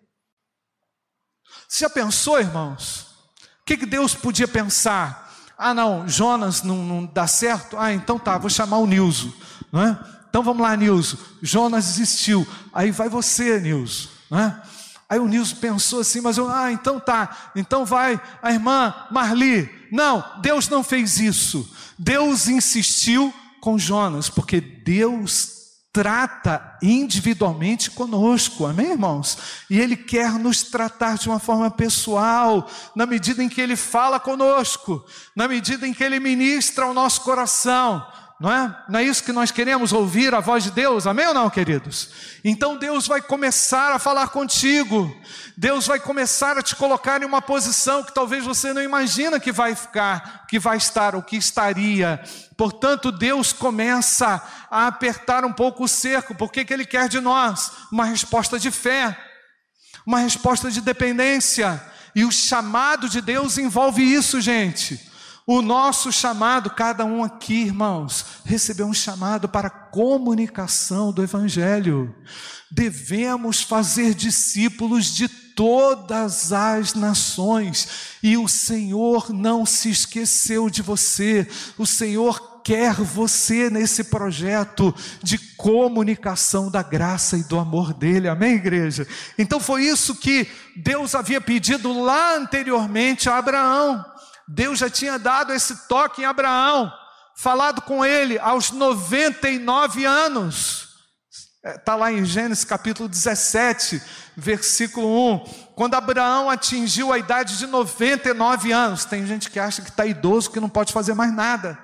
[1.73, 3.07] Você já pensou, irmãos?
[3.63, 5.35] O que, que Deus podia pensar?
[5.57, 7.79] Ah, não, Jonas não, não dá certo?
[7.79, 9.35] Ah, então tá, vou chamar o Nilso,
[9.73, 9.99] não é?
[10.29, 11.19] Então vamos lá, Nilso.
[11.41, 12.47] Jonas desistiu.
[12.75, 14.63] Aí vai você, Nilso, não é?
[15.09, 19.71] Aí o Nilson pensou assim, mas eu, ah, então tá, então vai a irmã Marli.
[19.91, 21.75] Não, Deus não fez isso.
[21.99, 23.33] Deus insistiu
[23.63, 25.62] com Jonas, porque Deus
[25.93, 29.37] trata individualmente conosco, amém, irmãos?
[29.69, 34.19] E Ele quer nos tratar de uma forma pessoal, na medida em que Ele fala
[34.19, 35.05] conosco,
[35.37, 38.07] na medida em que Ele ministra ao nosso coração,
[38.43, 38.77] não é?
[38.89, 42.11] Não é isso que nós queremos ouvir a voz de Deus, amém ou não, queridos?
[42.43, 45.17] Então Deus vai começar a falar contigo,
[45.57, 49.53] Deus vai começar a te colocar em uma posição que talvez você não imagina que
[49.53, 52.21] vai ficar, que vai estar ou que estaria.
[52.57, 57.71] Portanto, Deus começa a apertar um pouco o cerco, porque que Ele quer de nós?
[57.93, 59.17] Uma resposta de fé,
[60.05, 61.81] uma resposta de dependência,
[62.13, 65.12] e o chamado de Deus envolve isso, gente.
[65.47, 72.15] O nosso chamado, cada um aqui, irmãos, recebeu um chamado para comunicação do Evangelho.
[72.71, 77.89] Devemos fazer discípulos de todas as nações,
[78.23, 85.37] e o Senhor não se esqueceu de você, o Senhor quer você nesse projeto de
[85.37, 89.07] comunicação da graça e do amor dele, amém, igreja?
[89.37, 94.12] Então foi isso que Deus havia pedido lá anteriormente a Abraão.
[94.55, 96.93] Deus já tinha dado esse toque em Abraão,
[97.35, 100.89] falado com ele aos 99 anos.
[101.65, 104.03] Está é, lá em Gênesis capítulo 17,
[104.37, 105.39] versículo 1.
[105.75, 110.51] Quando Abraão atingiu a idade de 99 anos, tem gente que acha que está idoso,
[110.51, 111.79] que não pode fazer mais nada.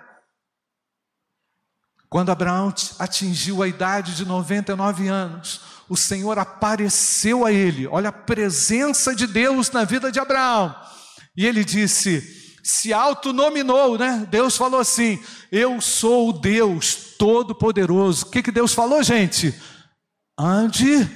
[2.10, 8.12] Quando Abraão atingiu a idade de 99 anos, o Senhor apareceu a ele, olha a
[8.12, 10.74] presença de Deus na vida de Abraão,
[11.34, 12.37] e ele disse:
[12.68, 14.26] se autonominou, né?
[14.30, 15.18] Deus falou assim:
[15.50, 18.26] Eu sou o Deus Todo-Poderoso.
[18.26, 19.58] O que, que Deus falou, gente?
[20.38, 21.08] Ande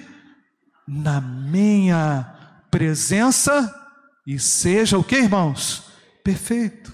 [0.88, 3.72] na minha presença
[4.26, 5.82] e seja o que, irmãos?
[6.24, 6.90] Perfeito.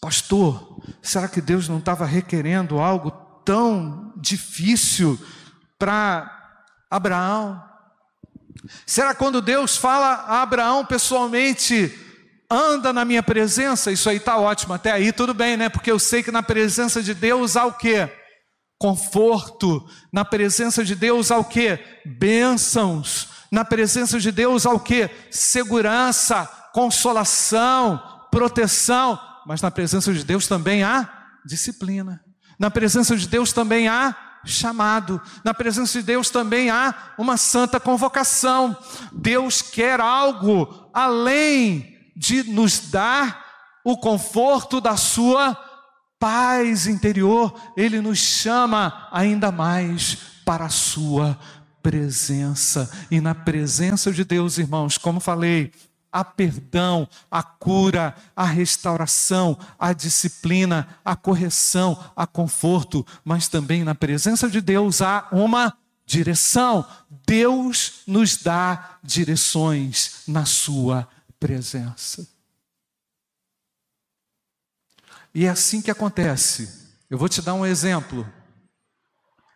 [0.00, 3.12] Pastor, será que Deus não estava requerendo algo
[3.44, 5.16] tão difícil
[5.78, 6.28] para
[6.90, 7.71] Abraão?
[8.86, 11.92] Será quando Deus fala a Abraão pessoalmente,
[12.50, 13.90] anda na minha presença?
[13.90, 15.68] Isso aí está ótimo, até aí tudo bem, né?
[15.68, 18.08] Porque eu sei que na presença de Deus há o que?
[18.78, 19.86] Conforto.
[20.12, 21.78] Na presença de Deus há o que?
[22.04, 23.28] Bênçãos.
[23.50, 25.10] Na presença de Deus há o que?
[25.30, 29.18] Segurança, consolação, proteção.
[29.46, 31.10] Mas na presença de Deus também há
[31.44, 32.20] disciplina.
[32.58, 35.20] Na presença de Deus também há chamado.
[35.44, 38.76] Na presença de Deus também há uma santa convocação.
[39.12, 43.42] Deus quer algo além de nos dar
[43.84, 45.56] o conforto da sua
[46.18, 51.36] paz interior, ele nos chama ainda mais para a sua
[51.82, 52.88] presença.
[53.10, 55.72] E na presença de Deus, irmãos, como falei,
[56.12, 63.94] a perdão, a cura, a restauração, a disciplina, a correção, a conforto, mas também na
[63.94, 66.86] presença de Deus há uma direção.
[67.26, 71.08] Deus nos dá direções na Sua
[71.40, 72.28] presença.
[75.34, 76.90] E é assim que acontece.
[77.08, 78.30] Eu vou te dar um exemplo.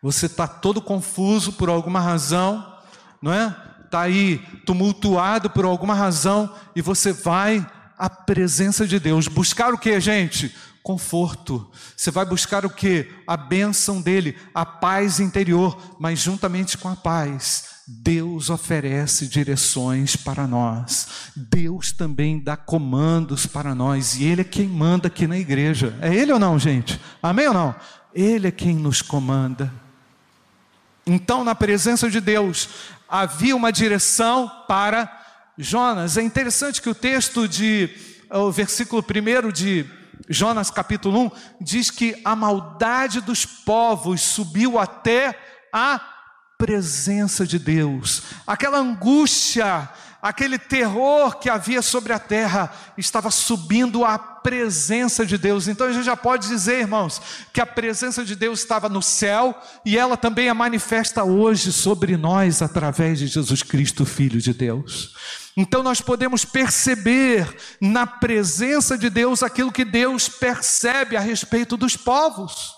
[0.01, 2.75] Você está todo confuso por alguma razão,
[3.21, 3.66] não é?
[3.87, 7.65] Está aí tumultuado por alguma razão e você vai
[7.97, 9.27] a presença de Deus.
[9.27, 10.53] Buscar o que, gente?
[10.83, 11.69] Conforto.
[11.95, 13.09] Você vai buscar o que?
[13.25, 20.45] A bênção dele, a paz interior, mas juntamente com a paz, Deus oferece direções para
[20.45, 21.07] nós.
[21.35, 24.17] Deus também dá comandos para nós.
[24.19, 25.97] E Ele é quem manda aqui na igreja.
[26.01, 26.99] É Ele ou não, gente?
[27.23, 27.75] Amém ou não?
[28.13, 29.86] Ele é quem nos comanda.
[31.07, 32.67] Então, na presença de Deus,
[33.07, 35.09] havia uma direção para
[35.57, 36.17] Jonas.
[36.17, 37.89] É interessante que o texto de,
[38.29, 39.85] o versículo 1 de
[40.27, 41.31] Jonas, capítulo 1,
[41.61, 45.39] diz que a maldade dos povos subiu até
[45.71, 46.01] a
[46.57, 48.23] presença de Deus.
[48.45, 49.89] Aquela angústia,
[50.27, 55.69] aquele terror que havia sobre a terra estava subindo à presença de Deus.
[55.69, 57.21] Então a gente já pode dizer, irmãos,
[57.53, 62.17] que a presença de Deus estava no céu e ela também a manifesta hoje sobre
[62.17, 65.13] nós através de Jesus Cristo, Filho de Deus.
[65.55, 67.47] Então nós podemos perceber
[67.79, 72.73] na presença de Deus aquilo que Deus percebe a respeito dos povos.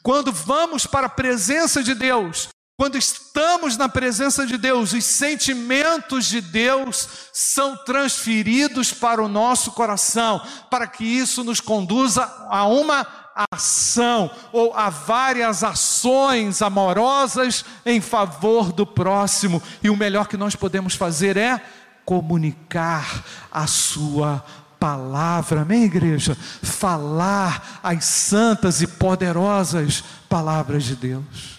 [0.00, 2.48] Quando vamos para a presença de Deus,
[2.84, 9.72] quando estamos na presença de Deus, os sentimentos de Deus são transferidos para o nosso
[9.72, 13.06] coração, para que isso nos conduza a uma
[13.50, 19.62] ação ou a várias ações amorosas em favor do próximo.
[19.82, 21.58] E o melhor que nós podemos fazer é
[22.04, 24.44] comunicar a sua
[24.78, 26.36] palavra, amém, igreja?
[26.62, 31.53] Falar as santas e poderosas palavras de Deus.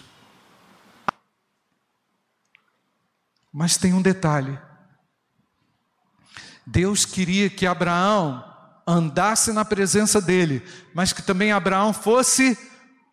[3.58, 4.58] Mas tem um detalhe.
[6.66, 8.44] Deus queria que Abraão
[8.86, 12.54] andasse na presença dele, mas que também Abraão fosse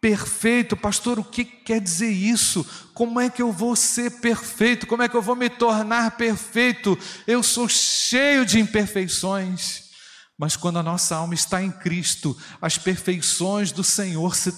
[0.02, 0.76] perfeito.
[0.76, 2.68] Pastor, o que quer dizer isso?
[2.94, 4.86] Como é que eu vou ser perfeito?
[4.86, 7.00] Como é que eu vou me tornar perfeito?
[7.26, 9.93] Eu sou cheio de imperfeições.
[10.38, 14.52] Mas quando a nossa alma está em Cristo, as perfeições do Senhor se,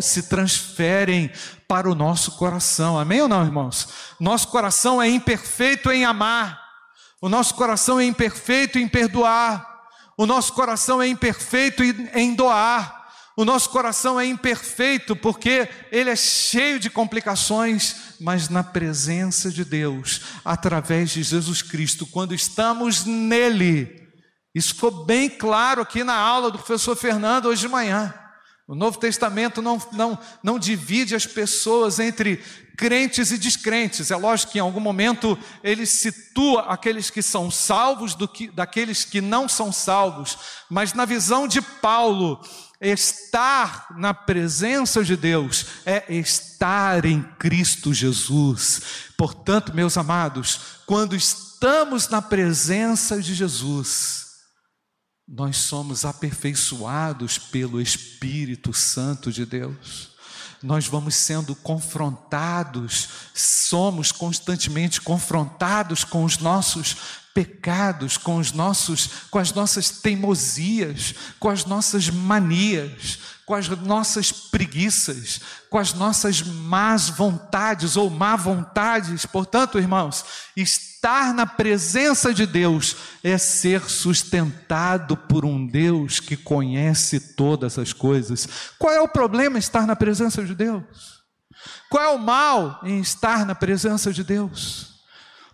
[0.00, 1.30] se, transferem
[1.66, 2.98] para o nosso coração.
[2.98, 3.88] Amém ou não, irmãos?
[4.20, 6.60] Nosso coração é imperfeito em amar,
[7.20, 9.68] o nosso coração é imperfeito em perdoar,
[10.16, 13.00] o nosso coração é imperfeito em doar.
[13.34, 19.64] O nosso coração é imperfeito porque ele é cheio de complicações, mas na presença de
[19.64, 24.01] Deus, através de Jesus Cristo, quando estamos nele,
[24.54, 28.12] isso ficou bem claro aqui na aula do professor Fernando hoje de manhã.
[28.66, 32.42] O Novo Testamento não, não, não divide as pessoas entre
[32.76, 34.10] crentes e descrentes.
[34.10, 39.04] É lógico que em algum momento ele situa aqueles que são salvos do que, daqueles
[39.04, 40.38] que não são salvos.
[40.70, 42.40] Mas na visão de Paulo,
[42.80, 48.80] estar na presença de Deus é estar em Cristo Jesus.
[49.16, 54.21] Portanto, meus amados, quando estamos na presença de Jesus,
[55.34, 60.10] nós somos aperfeiçoados pelo Espírito Santo de Deus.
[60.62, 69.38] Nós vamos sendo confrontados, somos constantemente confrontados com os nossos pecados, com os nossos, com
[69.38, 77.08] as nossas teimosias, com as nossas manias, com as nossas preguiças, com as nossas más
[77.08, 79.26] vontades ou má vontades.
[79.26, 80.24] Portanto, irmãos,
[80.56, 87.92] estar na presença de Deus é ser sustentado por um Deus que conhece todas as
[87.92, 88.48] coisas.
[88.78, 91.22] Qual é o problema em estar na presença de Deus?
[91.90, 94.91] Qual é o mal em estar na presença de Deus?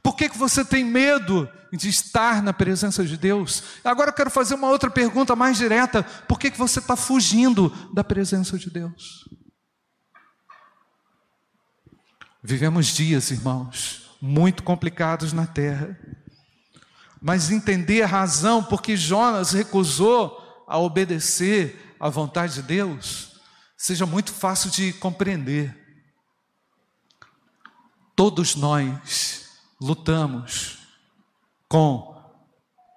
[0.02, 3.62] Por que, que você tem medo de estar na presença de Deus?
[3.84, 7.70] Agora eu quero fazer uma outra pergunta mais direta: por que, que você está fugindo
[7.92, 9.28] da presença de Deus?
[12.42, 15.98] Vivemos dias, irmãos, muito complicados na terra,
[17.20, 23.40] mas entender a razão por que Jonas recusou a obedecer à vontade de Deus,
[23.76, 25.76] seja muito fácil de compreender.
[28.14, 29.47] Todos nós
[29.80, 30.78] lutamos
[31.68, 32.16] com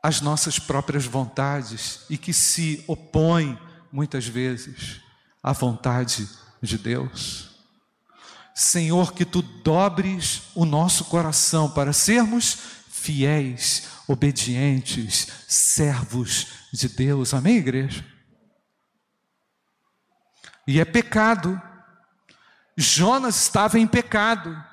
[0.03, 3.59] as nossas próprias vontades e que se opõem
[3.91, 5.01] muitas vezes
[5.43, 6.27] à vontade
[6.61, 7.51] de Deus.
[8.53, 12.57] Senhor, que tu dobres o nosso coração para sermos
[12.89, 17.33] fiéis, obedientes, servos de Deus.
[17.33, 18.05] Amém, igreja?
[20.67, 21.61] E é pecado.
[22.77, 24.70] Jonas estava em pecado.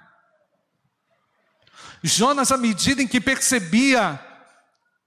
[2.03, 4.21] Jonas, à medida em que percebia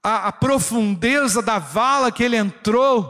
[0.02, 3.02] a, a profundeza da vala que ele entrou,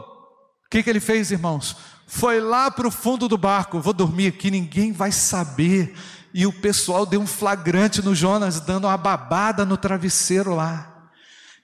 [0.65, 1.75] o que, que ele fez, irmãos?
[2.07, 5.95] Foi lá para o fundo do barco, vou dormir aqui, ninguém vai saber.
[6.33, 10.89] E o pessoal deu um flagrante no Jonas, dando uma babada no travesseiro lá.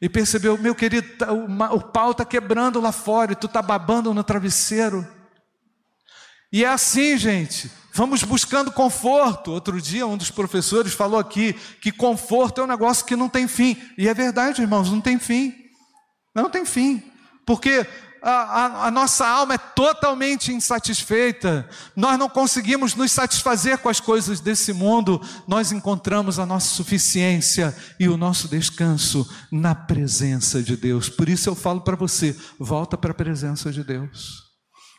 [0.01, 4.13] e percebeu, meu querido, tá, o pau está quebrando lá fora e tu está babando
[4.13, 5.05] no travesseiro.
[6.51, 7.70] E é assim, gente.
[8.00, 9.52] Vamos buscando conforto.
[9.52, 13.45] Outro dia, um dos professores falou aqui que conforto é um negócio que não tem
[13.45, 13.76] fim.
[13.97, 15.54] E é verdade, irmãos, não tem fim.
[16.34, 17.04] Não tem fim.
[17.45, 17.86] Porque
[18.22, 24.00] a, a, a, nossa alma é totalmente insatisfeita, nós não conseguimos nos satisfazer com as
[24.00, 30.78] coisas desse mundo, nós encontramos a nossa suficiência e o nosso descanso na presença de
[30.78, 31.10] Deus.
[31.10, 34.49] Por isso eu falo para você: volta para a presença de Deus.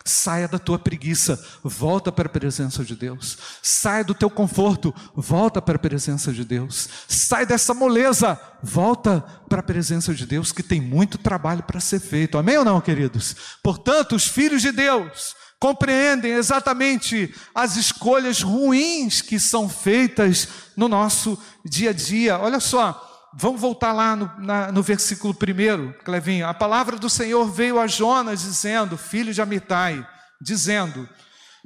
[0.04, 3.36] Saia da tua preguiça, volta para a presença de Deus.
[3.62, 6.88] Saia do teu conforto, volta para a presença de Deus.
[7.06, 12.00] Sai dessa moleza, volta para a presença de Deus, que tem muito trabalho para ser
[12.00, 12.38] feito.
[12.38, 13.36] Amém ou não, queridos?
[13.62, 21.38] Portanto, os filhos de Deus compreendem exatamente as escolhas ruins que são feitas no nosso
[21.62, 22.38] dia a dia.
[22.38, 26.46] Olha só, Vamos voltar lá no, na, no versículo 1, Clevinho.
[26.46, 30.06] A palavra do Senhor veio a Jonas dizendo, filho de Amitai,
[30.40, 31.08] dizendo: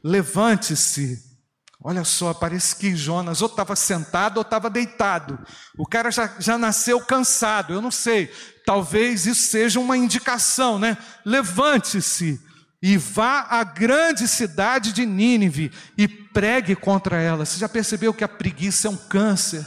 [0.03, 1.33] Levante-se.
[1.87, 5.39] Olha só, parece que Jonas ou estava sentado ou estava deitado.
[5.77, 8.33] O cara já, já nasceu cansado, eu não sei.
[8.65, 10.97] Talvez isso seja uma indicação, né?
[11.27, 12.41] Levante-se
[12.83, 17.45] e vá à grande cidade de Nínive e pregue contra ela.
[17.45, 19.67] Você já percebeu que a preguiça é um câncer?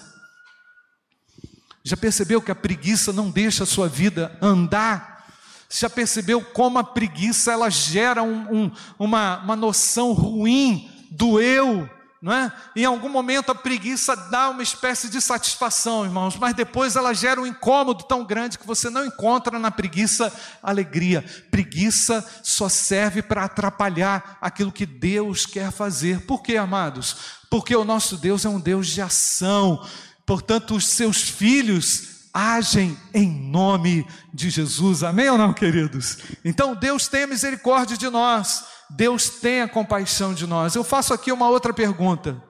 [1.88, 5.26] Já percebeu que a preguiça não deixa a sua vida andar?
[5.70, 11.90] Já percebeu como a preguiça ela gera um, um, uma, uma noção ruim do eu?
[12.22, 12.52] Não é?
[12.76, 17.40] Em algum momento a preguiça dá uma espécie de satisfação, irmãos, mas depois ela gera
[17.40, 21.24] um incômodo tão grande que você não encontra na preguiça alegria.
[21.50, 26.26] Preguiça só serve para atrapalhar aquilo que Deus quer fazer.
[26.26, 27.16] Por quê, amados?
[27.50, 29.82] Porque o nosso Deus é um Deus de ação.
[30.28, 35.02] Portanto, os seus filhos agem em nome de Jesus.
[35.02, 36.18] Amém ou não, queridos?
[36.44, 38.66] Então, Deus tem misericórdia de nós.
[38.90, 40.76] Deus tem a compaixão de nós.
[40.76, 42.44] Eu faço aqui uma outra pergunta.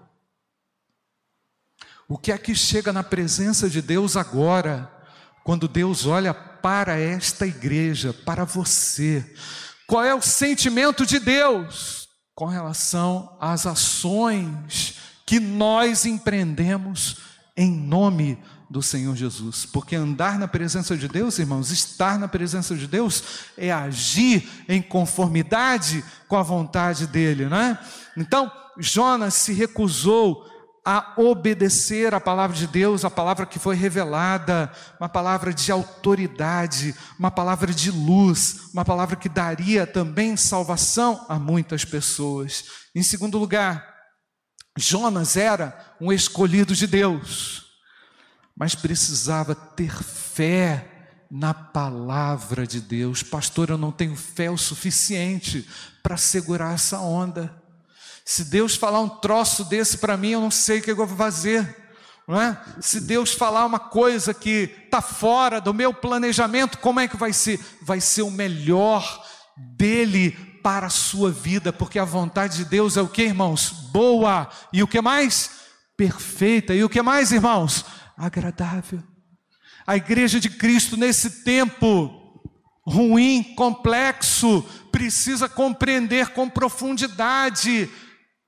[2.09, 4.91] O que é que chega na presença de Deus agora,
[5.43, 9.35] quando Deus olha para esta igreja, para você?
[9.85, 14.95] Qual é o sentimento de Deus com relação às ações
[15.27, 17.27] que nós empreendemos
[17.57, 18.37] em nome
[18.69, 19.65] do Senhor Jesus.
[19.65, 23.23] Porque andar na presença de Deus, irmãos, estar na presença de Deus
[23.57, 27.79] é agir em conformidade com a vontade dele, não é?
[28.15, 30.45] Então, Jonas se recusou
[30.85, 36.95] a obedecer a palavra de Deus, a palavra que foi revelada, uma palavra de autoridade,
[37.19, 42.63] uma palavra de luz, uma palavra que daria também salvação a muitas pessoas.
[42.95, 43.96] Em segundo lugar,
[44.77, 47.65] Jonas era um escolhido de Deus,
[48.55, 50.97] mas precisava ter fé
[51.29, 53.23] na palavra de Deus.
[53.23, 55.67] Pastor, eu não tenho fé o suficiente
[56.01, 57.53] para segurar essa onda.
[58.23, 61.07] Se Deus falar um troço desse para mim, eu não sei o que eu vou
[61.07, 61.87] fazer.
[62.27, 62.61] Não é?
[62.81, 67.31] Se Deus falar uma coisa que está fora do meu planejamento, como é que vai
[67.31, 67.59] ser?
[67.81, 69.25] Vai ser o melhor
[69.55, 73.69] dele para a sua vida, porque a vontade de Deus é o que, irmãos?
[73.91, 74.49] Boa.
[74.71, 75.51] E o que mais?
[75.95, 76.73] Perfeita.
[76.73, 77.85] E o que mais, irmãos?
[78.17, 79.01] Agradável.
[79.85, 82.41] A igreja de Cristo nesse tempo
[82.85, 87.89] ruim, complexo, precisa compreender com profundidade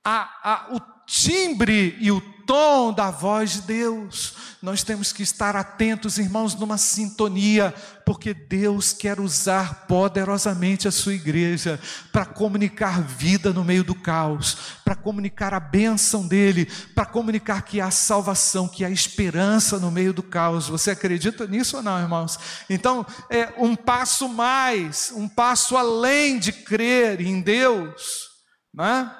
[0.04, 4.34] a, a, o timbre e o tom da voz de Deus.
[4.62, 7.72] Nós temos que estar atentos, irmãos, numa sintonia,
[8.04, 11.80] porque Deus quer usar poderosamente a sua igreja
[12.12, 17.80] para comunicar vida no meio do caos, para comunicar a bênção dele, para comunicar que
[17.80, 20.68] há salvação, que há esperança no meio do caos.
[20.68, 22.38] Você acredita nisso ou não, irmãos?
[22.68, 28.28] Então, é um passo mais, um passo além de crer em Deus,
[28.74, 29.16] não é?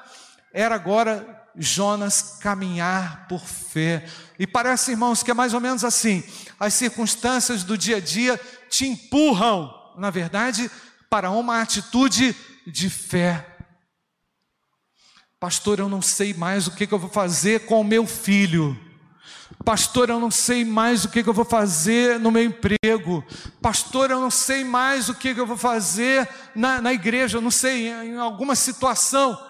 [0.53, 4.07] Era agora Jonas caminhar por fé.
[4.39, 6.25] E parece, irmãos, que é mais ou menos assim:
[6.59, 10.71] as circunstâncias do dia a dia te empurram, na verdade,
[11.11, 12.35] para uma atitude
[12.67, 13.47] de fé.
[15.39, 18.79] Pastor, eu não sei mais o que, eu vou fazer com o meu filho.
[19.65, 23.25] Pastor, eu não sei mais o que, eu vou fazer no meu emprego.
[23.61, 27.39] Pastor, eu não sei mais o que, eu vou fazer na, na igreja.
[27.39, 29.50] Eu não sei, em alguma situação.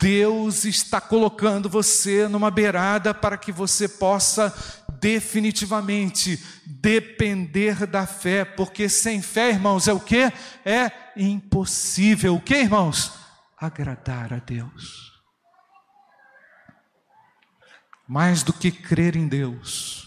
[0.00, 4.54] Deus está colocando você numa beirada para que você possa
[5.00, 10.32] definitivamente depender da fé, porque sem fé, irmãos, é o que?
[10.64, 12.36] É impossível.
[12.36, 13.12] O que, irmãos?
[13.58, 15.12] Agradar a Deus.
[18.06, 20.03] Mais do que crer em Deus,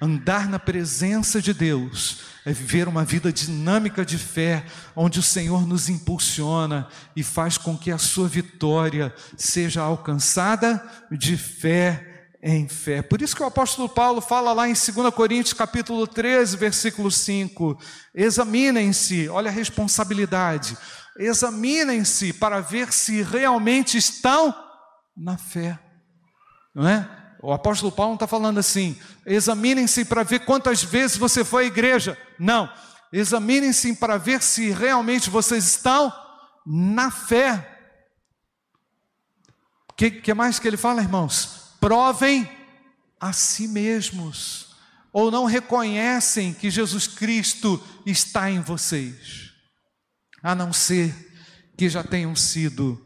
[0.00, 5.66] Andar na presença de Deus é viver uma vida dinâmica de fé, onde o Senhor
[5.66, 6.86] nos impulsiona
[7.16, 13.02] e faz com que a sua vitória seja alcançada de fé em fé.
[13.02, 17.76] Por isso que o apóstolo Paulo fala lá em 2 Coríntios capítulo 13, versículo 5:
[18.14, 20.76] examinem-se, olha a responsabilidade,
[21.18, 24.54] examinem-se para ver se realmente estão
[25.16, 25.78] na fé.
[26.74, 27.25] Não é?
[27.42, 32.18] O apóstolo Paulo está falando assim, examinem-se para ver quantas vezes você foi à igreja.
[32.38, 32.72] Não,
[33.12, 36.12] examinem-se para ver se realmente vocês estão
[36.66, 37.78] na fé.
[39.90, 41.76] O que, que mais que ele fala, irmãos?
[41.80, 42.50] Provem
[43.20, 44.76] a si mesmos,
[45.12, 49.52] ou não reconhecem que Jesus Cristo está em vocês,
[50.42, 51.14] a não ser
[51.76, 53.02] que já tenham sido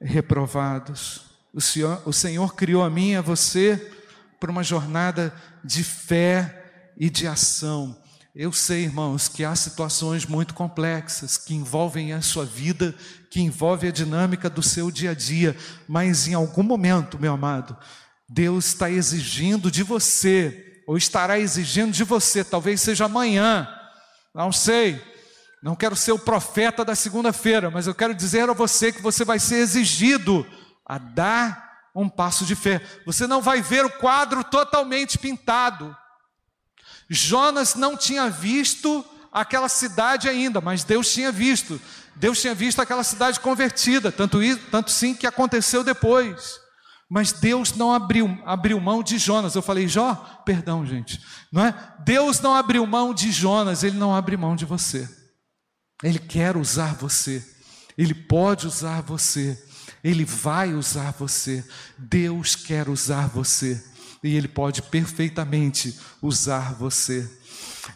[0.00, 1.29] reprovados.
[1.52, 3.92] O Senhor, o Senhor criou a mim e a você
[4.38, 5.34] para uma jornada
[5.64, 7.96] de fé e de ação.
[8.34, 12.94] Eu sei, irmãos, que há situações muito complexas que envolvem a sua vida,
[13.28, 15.56] que envolvem a dinâmica do seu dia a dia,
[15.88, 17.76] mas em algum momento, meu amado,
[18.28, 23.68] Deus está exigindo de você, ou estará exigindo de você, talvez seja amanhã,
[24.32, 25.02] não sei,
[25.60, 29.24] não quero ser o profeta da segunda-feira, mas eu quero dizer a você que você
[29.24, 30.46] vai ser exigido
[30.90, 32.84] a dar um passo de fé.
[33.06, 35.96] Você não vai ver o quadro totalmente pintado.
[37.08, 41.80] Jonas não tinha visto aquela cidade ainda, mas Deus tinha visto.
[42.16, 46.58] Deus tinha visto aquela cidade convertida, tanto, tanto sim que aconteceu depois.
[47.08, 49.54] Mas Deus não abriu, abriu mão de Jonas.
[49.54, 51.22] Eu falei, Jó, perdão, gente.
[51.52, 51.94] Não é?
[52.00, 55.08] Deus não abriu mão de Jonas, ele não abre mão de você.
[56.02, 57.48] Ele quer usar você.
[57.96, 59.69] Ele pode usar você.
[60.02, 61.64] Ele vai usar você.
[61.96, 63.82] Deus quer usar você.
[64.22, 67.28] E Ele pode perfeitamente usar você.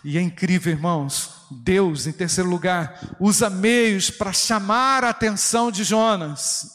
[0.03, 1.31] E é incrível, irmãos.
[1.51, 6.71] Deus, em terceiro lugar, usa meios para chamar a atenção de Jonas.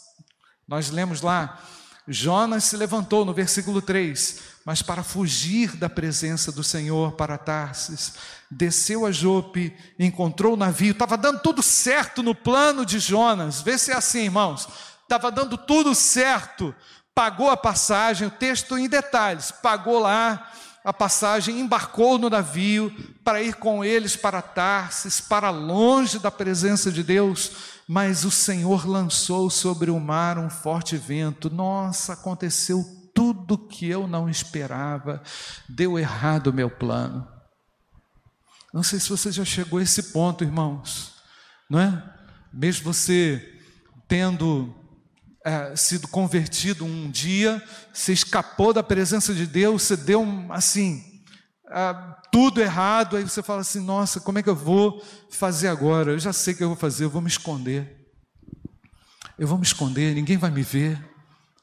[0.68, 1.60] Nós lemos lá,
[2.08, 8.14] Jonas se levantou no versículo 3, mas para fugir da presença do Senhor para Tarsis,
[8.50, 13.62] desceu a Jope, encontrou o navio, estava dando tudo certo no plano de Jonas.
[13.62, 14.68] Vê se é assim, irmãos
[15.10, 16.74] estava dando tudo certo,
[17.16, 20.51] pagou a passagem, o texto em detalhes, pagou lá
[20.86, 26.91] a passagem, embarcou no navio para ir com eles para Tarsis, para longe da presença
[26.91, 27.51] de Deus,
[27.88, 31.49] mas o Senhor lançou sobre o mar um forte vento.
[31.49, 35.24] Nossa, aconteceu tudo que eu não esperava,
[35.68, 37.28] deu errado o meu plano.
[38.72, 41.16] Não sei se você já chegou a esse ponto, irmãos,
[41.68, 42.03] não é?
[42.53, 43.60] Mesmo você
[44.07, 44.79] tendo
[45.44, 47.64] é, sido convertido um dia,
[47.94, 51.24] você escapou da presença de Deus, você deu um, assim,
[51.70, 51.96] é,
[52.32, 56.12] tudo errado, aí você fala assim: nossa, como é que eu vou fazer agora?
[56.12, 57.98] Eu já sei o que eu vou fazer, eu vou me esconder.
[59.38, 61.00] Eu vou me esconder, ninguém vai me ver.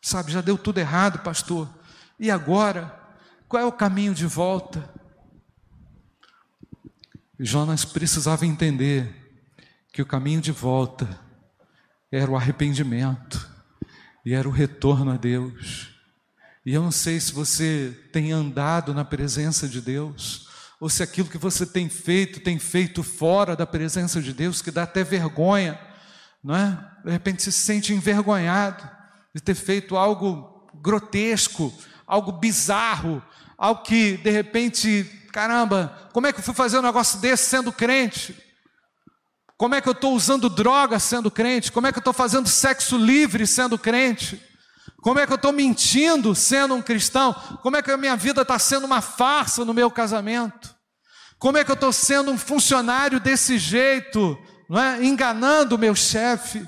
[0.01, 1.68] Sabe, já deu tudo errado, pastor.
[2.18, 3.05] E agora?
[3.49, 4.89] Qual é o caminho de volta?
[7.39, 9.14] Jonas precisava entender
[9.93, 11.20] que o caminho de volta
[12.11, 13.56] era o arrependimento
[14.27, 15.91] e era o retorno a Deus.
[16.64, 20.49] E eu não sei se você tem andado na presença de Deus,
[20.81, 24.72] ou se aquilo que você tem feito, tem feito fora da presença de Deus, que
[24.72, 25.81] dá até vergonha,
[26.43, 26.77] não é?
[27.05, 28.91] De repente se sente envergonhado
[29.33, 31.72] de ter feito algo grotesco,
[32.05, 33.22] algo bizarro,
[33.57, 37.72] algo que de repente, caramba, como é que eu fui fazer um negócio desse sendo
[37.72, 38.37] crente?
[39.57, 41.73] Como é que eu estou usando droga sendo crente?
[41.73, 44.41] Como é que eu estou fazendo sexo livre sendo crente?
[45.01, 47.33] Como é que eu estou mentindo sendo um cristão?
[47.63, 50.75] Como é que a minha vida está sendo uma farsa no meu casamento?
[51.39, 54.39] Como é que eu estou sendo um funcionário desse jeito,
[54.69, 55.05] não é?
[55.05, 56.67] enganando o meu chefe?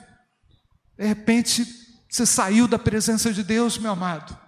[0.97, 1.67] De repente,
[2.09, 4.39] você saiu da presença de Deus, meu amado.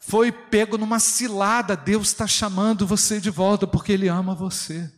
[0.00, 4.95] Foi pego numa cilada, Deus está chamando você de volta porque Ele ama você.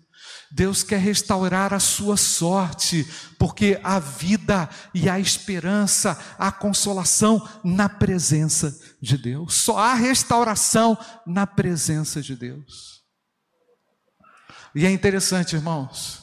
[0.50, 3.06] Deus quer restaurar a sua sorte,
[3.38, 9.54] porque a vida e a esperança, a consolação na presença de Deus.
[9.54, 10.96] Só há restauração
[11.26, 13.02] na presença de Deus.
[14.74, 16.22] E é interessante, irmãos.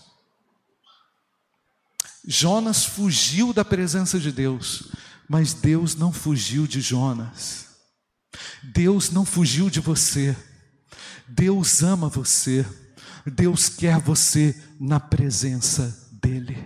[2.28, 4.92] Jonas fugiu da presença de Deus,
[5.30, 7.68] mas Deus não fugiu de Jonas.
[8.64, 10.36] Deus não fugiu de você.
[11.28, 12.66] Deus ama você.
[13.26, 16.58] Deus quer você na presença dEle.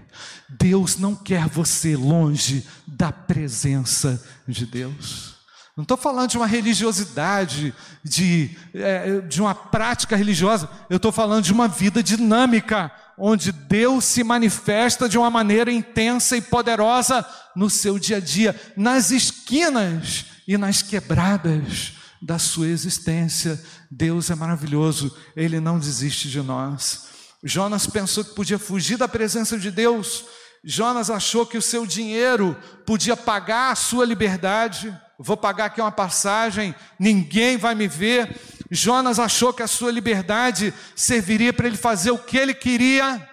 [0.49, 5.35] Deus não quer você longe da presença de Deus.
[5.75, 10.69] Não estou falando de uma religiosidade, de, é, de uma prática religiosa.
[10.89, 16.35] Eu estou falando de uma vida dinâmica, onde Deus se manifesta de uma maneira intensa
[16.35, 23.61] e poderosa no seu dia a dia, nas esquinas e nas quebradas da sua existência.
[23.89, 27.07] Deus é maravilhoso, Ele não desiste de nós.
[27.43, 30.25] Jonas pensou que podia fugir da presença de Deus.
[30.63, 34.95] Jonas achou que o seu dinheiro podia pagar a sua liberdade.
[35.17, 38.37] Vou pagar aqui uma passagem, ninguém vai me ver.
[38.69, 43.27] Jonas achou que a sua liberdade serviria para ele fazer o que ele queria.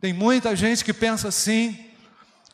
[0.00, 1.86] Tem muita gente que pensa assim,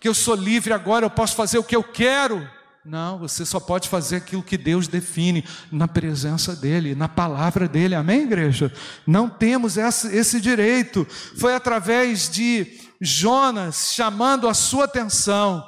[0.01, 2.49] que eu sou livre agora, eu posso fazer o que eu quero.
[2.85, 7.95] Não, você só pode fazer aquilo que Deus define na presença dEle, na palavra dEle,
[7.95, 8.75] amém, igreja?
[9.07, 11.07] Não temos esse, direito.
[11.39, 15.65] Foi através de Jonas chamando a sua atenção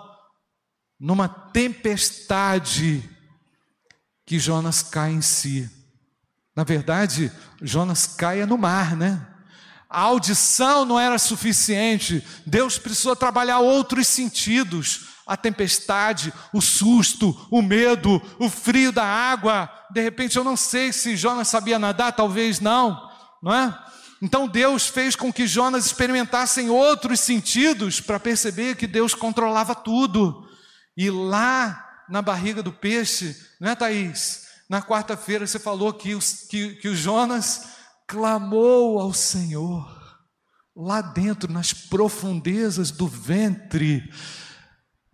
[0.98, 3.08] numa tempestade
[4.26, 5.70] que Jonas cai em si.
[6.56, 7.30] Na verdade,
[7.62, 9.24] Jonas caia no mar, né?
[9.88, 17.62] A audição não era suficiente, Deus precisou trabalhar outros sentidos a tempestade, o susto, o
[17.62, 19.70] medo, o frio da água.
[19.90, 23.10] De repente, eu não sei se Jonas sabia nadar, talvez não,
[23.42, 23.78] não é?
[24.20, 30.48] Então Deus fez com que Jonas experimentasse outros sentidos para perceber que Deus controlava tudo.
[30.96, 34.44] E lá na barriga do peixe, não é, Thaís?
[34.68, 36.16] Na quarta-feira você falou que,
[36.48, 37.74] que, que o Jonas
[38.06, 39.86] clamou ao Senhor,
[40.76, 44.10] lá dentro, nas profundezas do ventre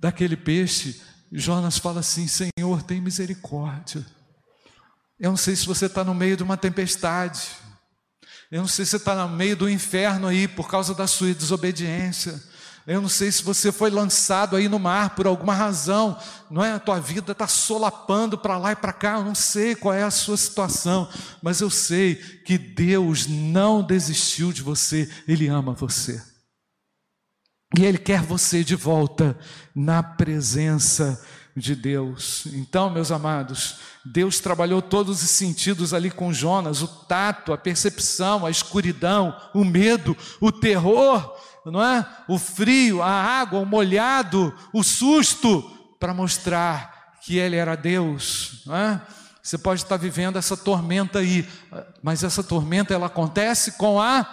[0.01, 4.05] daquele peixe, Jonas fala assim: Senhor, tem misericórdia.
[5.19, 7.49] Eu não sei se você está no meio de uma tempestade,
[8.51, 11.35] eu não sei se você está no meio do inferno aí por causa da sua
[11.35, 12.43] desobediência.
[12.87, 16.19] Eu não sei se você foi lançado aí no mar por alguma razão,
[16.51, 16.73] não é?
[16.73, 20.03] A tua vida está solapando para lá e para cá, eu não sei qual é
[20.03, 21.09] a sua situação,
[21.43, 26.30] mas eu sei que Deus não desistiu de você, Ele ama você.
[27.77, 29.39] E Ele quer você de volta
[29.75, 31.23] na presença
[31.57, 32.47] de Deus.
[32.53, 38.45] Então, meus amados, Deus trabalhou todos os sentidos ali com Jonas: o tato, a percepção,
[38.45, 42.07] a escuridão, o medo, o terror, não é?
[42.29, 45.63] O frio, a água, o molhado, o susto,
[45.99, 49.01] para mostrar que Ele era Deus, não é?
[49.43, 51.49] Você pode estar vivendo essa tormenta aí,
[52.03, 54.27] mas essa tormenta ela acontece com a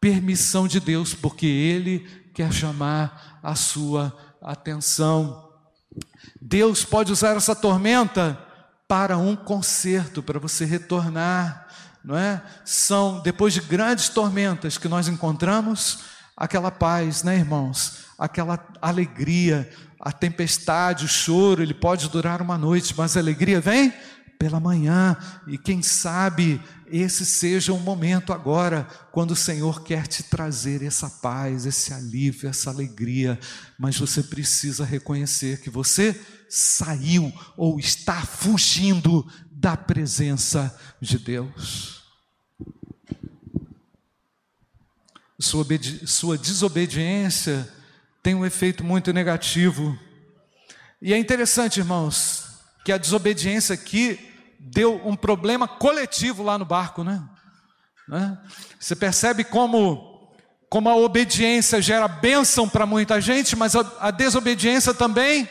[0.00, 5.50] permissão de Deus, porque Ele quer chamar a sua atenção.
[6.40, 8.38] Deus pode usar essa tormenta
[8.88, 11.66] para um conserto, para você retornar,
[12.04, 12.42] não é?
[12.64, 16.00] São depois de grandes tormentas que nós encontramos
[16.36, 18.06] aquela paz, né, irmãos?
[18.18, 19.70] Aquela alegria,
[20.00, 23.92] a tempestade, o choro, ele pode durar uma noite, mas a alegria vem
[24.38, 25.16] pela manhã,
[25.46, 26.60] e quem sabe
[26.92, 32.48] esse seja um momento agora, quando o Senhor quer te trazer essa paz, esse alívio,
[32.48, 33.40] essa alegria,
[33.78, 36.20] mas você precisa reconhecer que você
[36.50, 42.02] saiu ou está fugindo da presença de Deus.
[45.40, 45.66] Sua,
[46.04, 47.66] sua desobediência
[48.22, 49.98] tem um efeito muito negativo.
[51.00, 52.44] E é interessante, irmãos,
[52.84, 54.31] que a desobediência aqui
[54.62, 57.22] deu um problema coletivo lá no barco, né?
[58.08, 58.38] né?
[58.78, 60.30] Você percebe como,
[60.70, 65.48] como a obediência gera bênção para muita gente, mas a, a desobediência também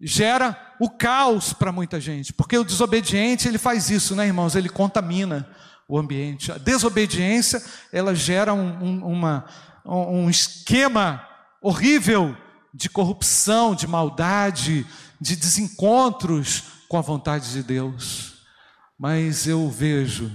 [0.00, 4.56] gera o caos para muita gente, porque o desobediente ele faz isso, né, irmãos?
[4.56, 5.48] Ele contamina
[5.88, 6.50] o ambiente.
[6.50, 7.62] A desobediência
[7.92, 9.44] ela gera um, um, uma,
[9.84, 11.24] um esquema
[11.60, 12.36] horrível
[12.74, 14.84] de corrupção, de maldade,
[15.20, 18.31] de desencontros com a vontade de Deus.
[19.02, 20.30] Mas eu vejo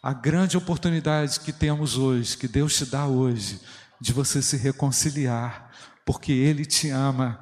[0.00, 3.58] a grande oportunidade que temos hoje, que Deus te dá hoje,
[4.00, 5.68] de você se reconciliar,
[6.06, 7.40] porque Ele te ama,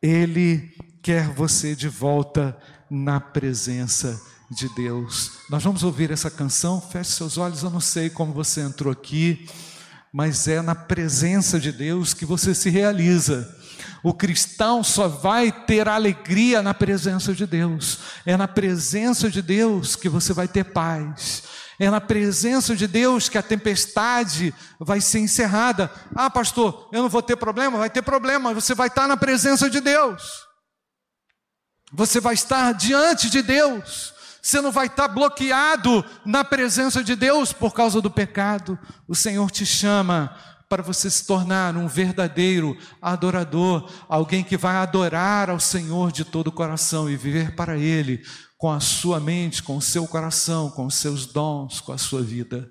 [0.00, 2.56] Ele quer você de volta
[2.88, 4.18] na presença
[4.50, 5.32] de Deus.
[5.50, 9.46] Nós vamos ouvir essa canção, feche seus olhos, eu não sei como você entrou aqui,
[10.10, 13.54] mas é na presença de Deus que você se realiza.
[14.02, 18.00] O cristão só vai ter alegria na presença de Deus.
[18.24, 21.42] É na presença de Deus que você vai ter paz.
[21.78, 25.90] É na presença de Deus que a tempestade vai ser encerrada.
[26.14, 27.78] Ah, pastor, eu não vou ter problema?
[27.78, 30.22] Vai ter problema, você vai estar na presença de Deus.
[31.92, 34.14] Você vai estar diante de Deus.
[34.40, 38.78] Você não vai estar bloqueado na presença de Deus por causa do pecado.
[39.08, 40.36] O Senhor te chama
[40.68, 46.48] para você se tornar um verdadeiro adorador, alguém que vai adorar ao Senhor de todo
[46.48, 48.22] o coração e viver para Ele
[48.56, 52.22] com a sua mente, com o seu coração, com os seus dons, com a sua
[52.22, 52.70] vida.